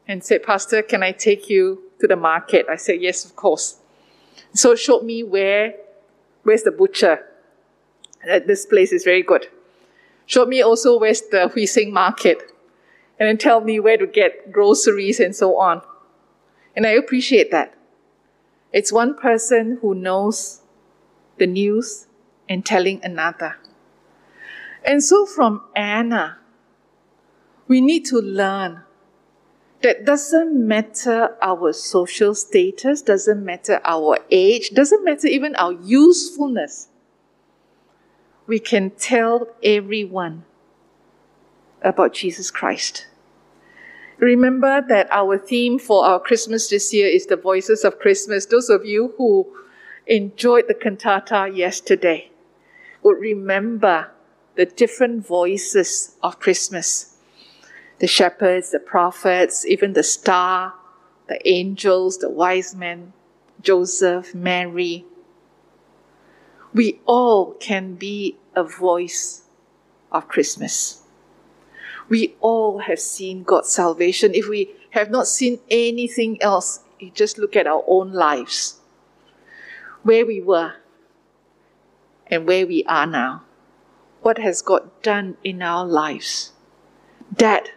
and 0.08 0.24
said, 0.24 0.44
Pastor, 0.44 0.82
can 0.82 1.04
I 1.04 1.12
take 1.12 1.50
you 1.50 1.84
to 2.00 2.08
the 2.08 2.16
market? 2.16 2.66
I 2.70 2.76
said, 2.76 3.02
Yes, 3.02 3.24
of 3.24 3.36
course. 3.36 3.78
So 4.54 4.76
showed 4.76 5.04
me 5.04 5.24
where, 5.24 5.76
where's 6.44 6.64
the 6.64 6.72
butcher. 6.72 7.26
Uh, 8.28 8.40
this 8.40 8.66
place 8.66 8.92
is 8.92 9.04
very 9.04 9.22
good. 9.22 9.48
Showed 10.26 10.50
me 10.50 10.62
also 10.62 11.00
where's 11.00 11.22
the 11.22 11.50
Hui 11.50 11.68
Sing 11.68 11.94
market. 11.94 12.42
And 13.20 13.30
then 13.30 13.38
tell 13.38 13.62
me 13.62 13.80
where 13.80 13.98
to 13.98 14.08
get 14.08 14.52
groceries 14.52 15.20
and 15.20 15.36
so 15.36 15.58
on. 15.58 15.82
And 16.76 16.86
I 16.86 16.92
appreciate 16.92 17.52
that. 17.52 17.74
It's 18.74 18.92
one 18.92 19.16
person 19.16 19.80
who 19.82 19.96
knows 19.96 20.62
the 21.38 21.48
news 21.48 22.08
and 22.50 22.66
telling 22.66 23.00
another. 23.04 23.58
And 24.84 25.04
so 25.04 25.26
from 25.26 25.64
Anna, 25.76 26.38
we 27.68 27.82
need 27.82 28.06
to 28.06 28.18
learn 28.18 28.84
that 29.82 30.06
doesn't 30.06 30.68
matter 30.68 31.36
our 31.42 31.72
social 31.72 32.34
status, 32.36 33.02
doesn't 33.02 33.44
matter 33.44 33.80
our 33.86 34.18
age, 34.32 34.72
doesn't 34.72 35.04
matter 35.04 35.28
even 35.28 35.56
our 35.56 35.74
usefulness. 35.74 36.90
We 38.48 38.60
can 38.60 38.92
tell 38.92 39.48
everyone 39.64 40.44
about 41.82 42.14
Jesus 42.14 42.52
Christ. 42.52 43.08
Remember 44.18 44.82
that 44.88 45.10
our 45.12 45.38
theme 45.38 45.78
for 45.78 46.06
our 46.06 46.20
Christmas 46.20 46.70
this 46.70 46.94
year 46.94 47.08
is 47.08 47.26
the 47.26 47.36
voices 47.36 47.84
of 47.84 48.00
Christmas. 48.00 48.46
Those 48.46 48.70
of 48.70 48.86
you 48.86 49.14
who 49.18 49.48
enjoyed 50.08 50.68
the 50.68 50.74
cantata 50.74 51.50
yesterday 51.54 52.32
would 53.04 53.20
remember 53.20 54.12
the 54.56 54.66
different 54.66 55.26
voices 55.26 56.16
of 56.24 56.40
Christmas 56.40 57.12
the 58.00 58.08
shepherds, 58.08 58.72
the 58.72 58.80
prophets, 58.80 59.66
even 59.66 59.94
the 59.94 60.04
star, 60.04 60.74
the 61.28 61.40
angels, 61.48 62.18
the 62.18 62.30
wise 62.30 62.76
men, 62.76 63.14
Joseph, 63.62 64.36
Mary. 64.36 65.06
We 66.74 67.00
all 67.06 67.54
can 67.54 67.96
be 67.96 68.38
a 68.54 68.66
voice 68.66 69.44
of 70.12 70.28
Christmas. 70.28 71.05
We 72.08 72.36
all 72.40 72.80
have 72.80 73.00
seen 73.00 73.44
God's 73.44 73.70
salvation. 73.70 74.34
If 74.34 74.48
we 74.48 74.76
have 74.92 75.10
not 75.10 75.28
seen 75.28 75.60
anything 75.70 76.42
else, 76.42 76.82
you 77.00 77.12
just 77.12 77.38
look 77.38 77.56
at 77.56 77.68
our 77.68 77.84
own 77.88 78.14
lives. 78.14 78.80
Where 80.04 80.26
we 80.26 80.42
were 80.42 80.74
and 82.28 82.48
where 82.48 82.66
we 82.68 82.84
are 82.86 83.08
now. 83.08 83.44
What 84.22 84.38
has 84.38 84.62
God 84.62 84.90
done 85.02 85.38
in 85.44 85.62
our 85.62 85.86
lives? 85.86 86.54
That 87.32 87.72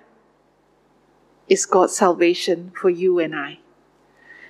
is 1.49 1.67
God's 1.67 1.97
salvation 1.97 2.73
for 2.75 2.91
you 2.91 3.19
and 3.19 3.35
I. 3.35 3.59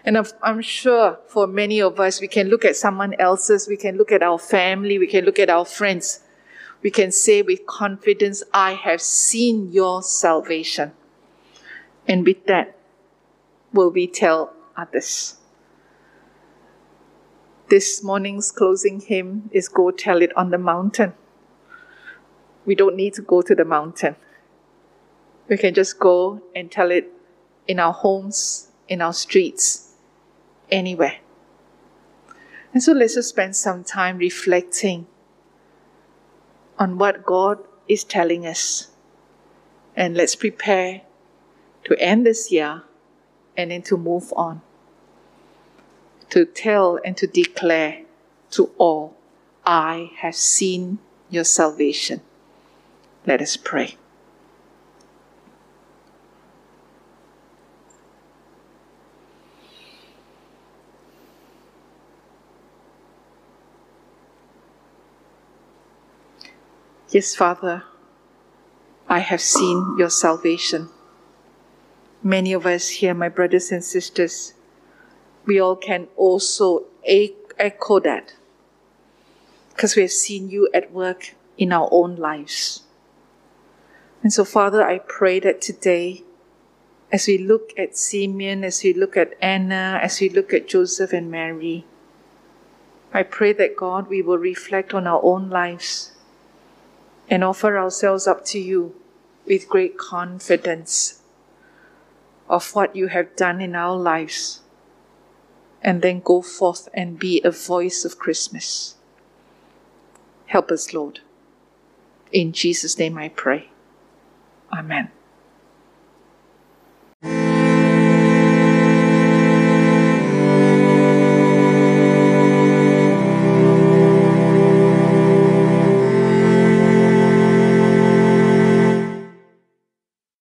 And 0.04 0.16
I'm 0.42 0.62
sure 0.62 1.18
for 1.26 1.46
many 1.46 1.80
of 1.80 2.00
us, 2.00 2.20
we 2.20 2.28
can 2.28 2.48
look 2.48 2.64
at 2.64 2.76
someone 2.76 3.14
else's, 3.18 3.68
we 3.68 3.76
can 3.76 3.96
look 3.96 4.10
at 4.10 4.22
our 4.22 4.38
family, 4.38 4.98
we 4.98 5.06
can 5.06 5.24
look 5.24 5.38
at 5.38 5.50
our 5.50 5.64
friends. 5.64 6.20
We 6.82 6.90
can 6.90 7.10
say 7.10 7.42
with 7.42 7.66
confidence, 7.66 8.42
I 8.54 8.72
have 8.74 9.00
seen 9.00 9.72
your 9.72 10.02
salvation. 10.02 10.92
And 12.06 12.24
with 12.24 12.46
that, 12.46 12.76
will 13.72 13.90
we 13.90 14.06
tell 14.06 14.54
others? 14.76 15.36
This 17.68 18.02
morning's 18.02 18.50
closing 18.50 19.00
hymn 19.00 19.50
is 19.52 19.68
Go 19.68 19.90
Tell 19.90 20.22
It 20.22 20.34
on 20.36 20.50
the 20.50 20.58
Mountain. 20.58 21.12
We 22.64 22.74
don't 22.74 22.96
need 22.96 23.14
to 23.14 23.22
go 23.22 23.42
to 23.42 23.54
the 23.54 23.64
mountain. 23.64 24.16
We 25.48 25.56
can 25.56 25.74
just 25.74 25.98
go 25.98 26.42
and 26.54 26.70
tell 26.70 26.90
it 26.90 27.10
in 27.66 27.78
our 27.78 27.92
homes, 27.92 28.68
in 28.88 29.02
our 29.02 29.12
streets, 29.12 29.94
anywhere. 30.70 31.18
And 32.72 32.82
so 32.82 32.92
let's 32.92 33.14
just 33.14 33.30
spend 33.30 33.56
some 33.56 33.84
time 33.84 34.18
reflecting 34.18 35.06
on 36.78 36.98
what 36.98 37.24
God 37.26 37.58
is 37.88 38.04
telling 38.04 38.46
us. 38.46 38.88
And 39.96 40.16
let's 40.16 40.36
prepare 40.36 41.02
to 41.84 42.00
end 42.00 42.24
this 42.24 42.52
year 42.52 42.82
and 43.56 43.70
then 43.70 43.82
to 43.82 43.96
move 43.96 44.32
on. 44.36 44.62
To 46.30 46.44
tell 46.44 46.98
and 47.04 47.16
to 47.16 47.26
declare 47.26 48.02
to 48.50 48.70
all, 48.78 49.16
I 49.64 50.12
have 50.18 50.36
seen 50.36 50.98
your 51.30 51.44
salvation. 51.44 52.20
Let 53.26 53.42
us 53.42 53.56
pray. 53.56 53.96
Yes, 67.10 67.34
Father, 67.34 67.84
I 69.08 69.20
have 69.20 69.40
seen 69.40 69.96
your 69.98 70.10
salvation. 70.10 70.90
Many 72.22 72.52
of 72.52 72.66
us 72.66 72.90
here, 73.00 73.14
my 73.14 73.30
brothers 73.30 73.72
and 73.72 73.82
sisters, 73.82 74.52
we 75.46 75.58
all 75.58 75.74
can 75.74 76.08
also 76.18 76.84
echo 77.06 77.98
that 78.00 78.34
because 79.70 79.96
we 79.96 80.02
have 80.02 80.12
seen 80.12 80.50
you 80.50 80.68
at 80.74 80.92
work 80.92 81.34
in 81.56 81.72
our 81.72 81.88
own 81.90 82.16
lives. 82.16 82.82
And 84.22 84.30
so, 84.30 84.44
Father, 84.44 84.86
I 84.86 84.98
pray 84.98 85.40
that 85.40 85.62
today, 85.62 86.24
as 87.10 87.26
we 87.26 87.38
look 87.38 87.72
at 87.78 87.96
Simeon, 87.96 88.64
as 88.64 88.82
we 88.84 88.92
look 88.92 89.16
at 89.16 89.32
Anna, 89.40 89.98
as 90.02 90.20
we 90.20 90.28
look 90.28 90.52
at 90.52 90.68
Joseph 90.68 91.14
and 91.14 91.30
Mary, 91.30 91.86
I 93.14 93.22
pray 93.22 93.54
that 93.54 93.76
God, 93.76 94.08
we 94.08 94.20
will 94.20 94.36
reflect 94.36 94.92
on 94.92 95.06
our 95.06 95.24
own 95.24 95.48
lives 95.48 96.12
and 97.28 97.44
offer 97.44 97.78
ourselves 97.78 98.26
up 98.26 98.44
to 98.46 98.58
you 98.58 98.94
with 99.46 99.68
great 99.68 99.98
confidence 99.98 101.22
of 102.48 102.74
what 102.74 102.96
you 102.96 103.08
have 103.08 103.36
done 103.36 103.60
in 103.60 103.74
our 103.74 103.96
lives, 103.96 104.62
and 105.82 106.02
then 106.02 106.20
go 106.20 106.40
forth 106.40 106.88
and 106.94 107.18
be 107.18 107.40
a 107.44 107.50
voice 107.50 108.04
of 108.04 108.18
Christmas. 108.18 108.96
Help 110.46 110.70
us, 110.70 110.94
Lord. 110.94 111.20
In 112.32 112.52
Jesus' 112.52 112.98
name 112.98 113.18
I 113.18 113.28
pray. 113.28 113.70
Amen. 114.72 115.10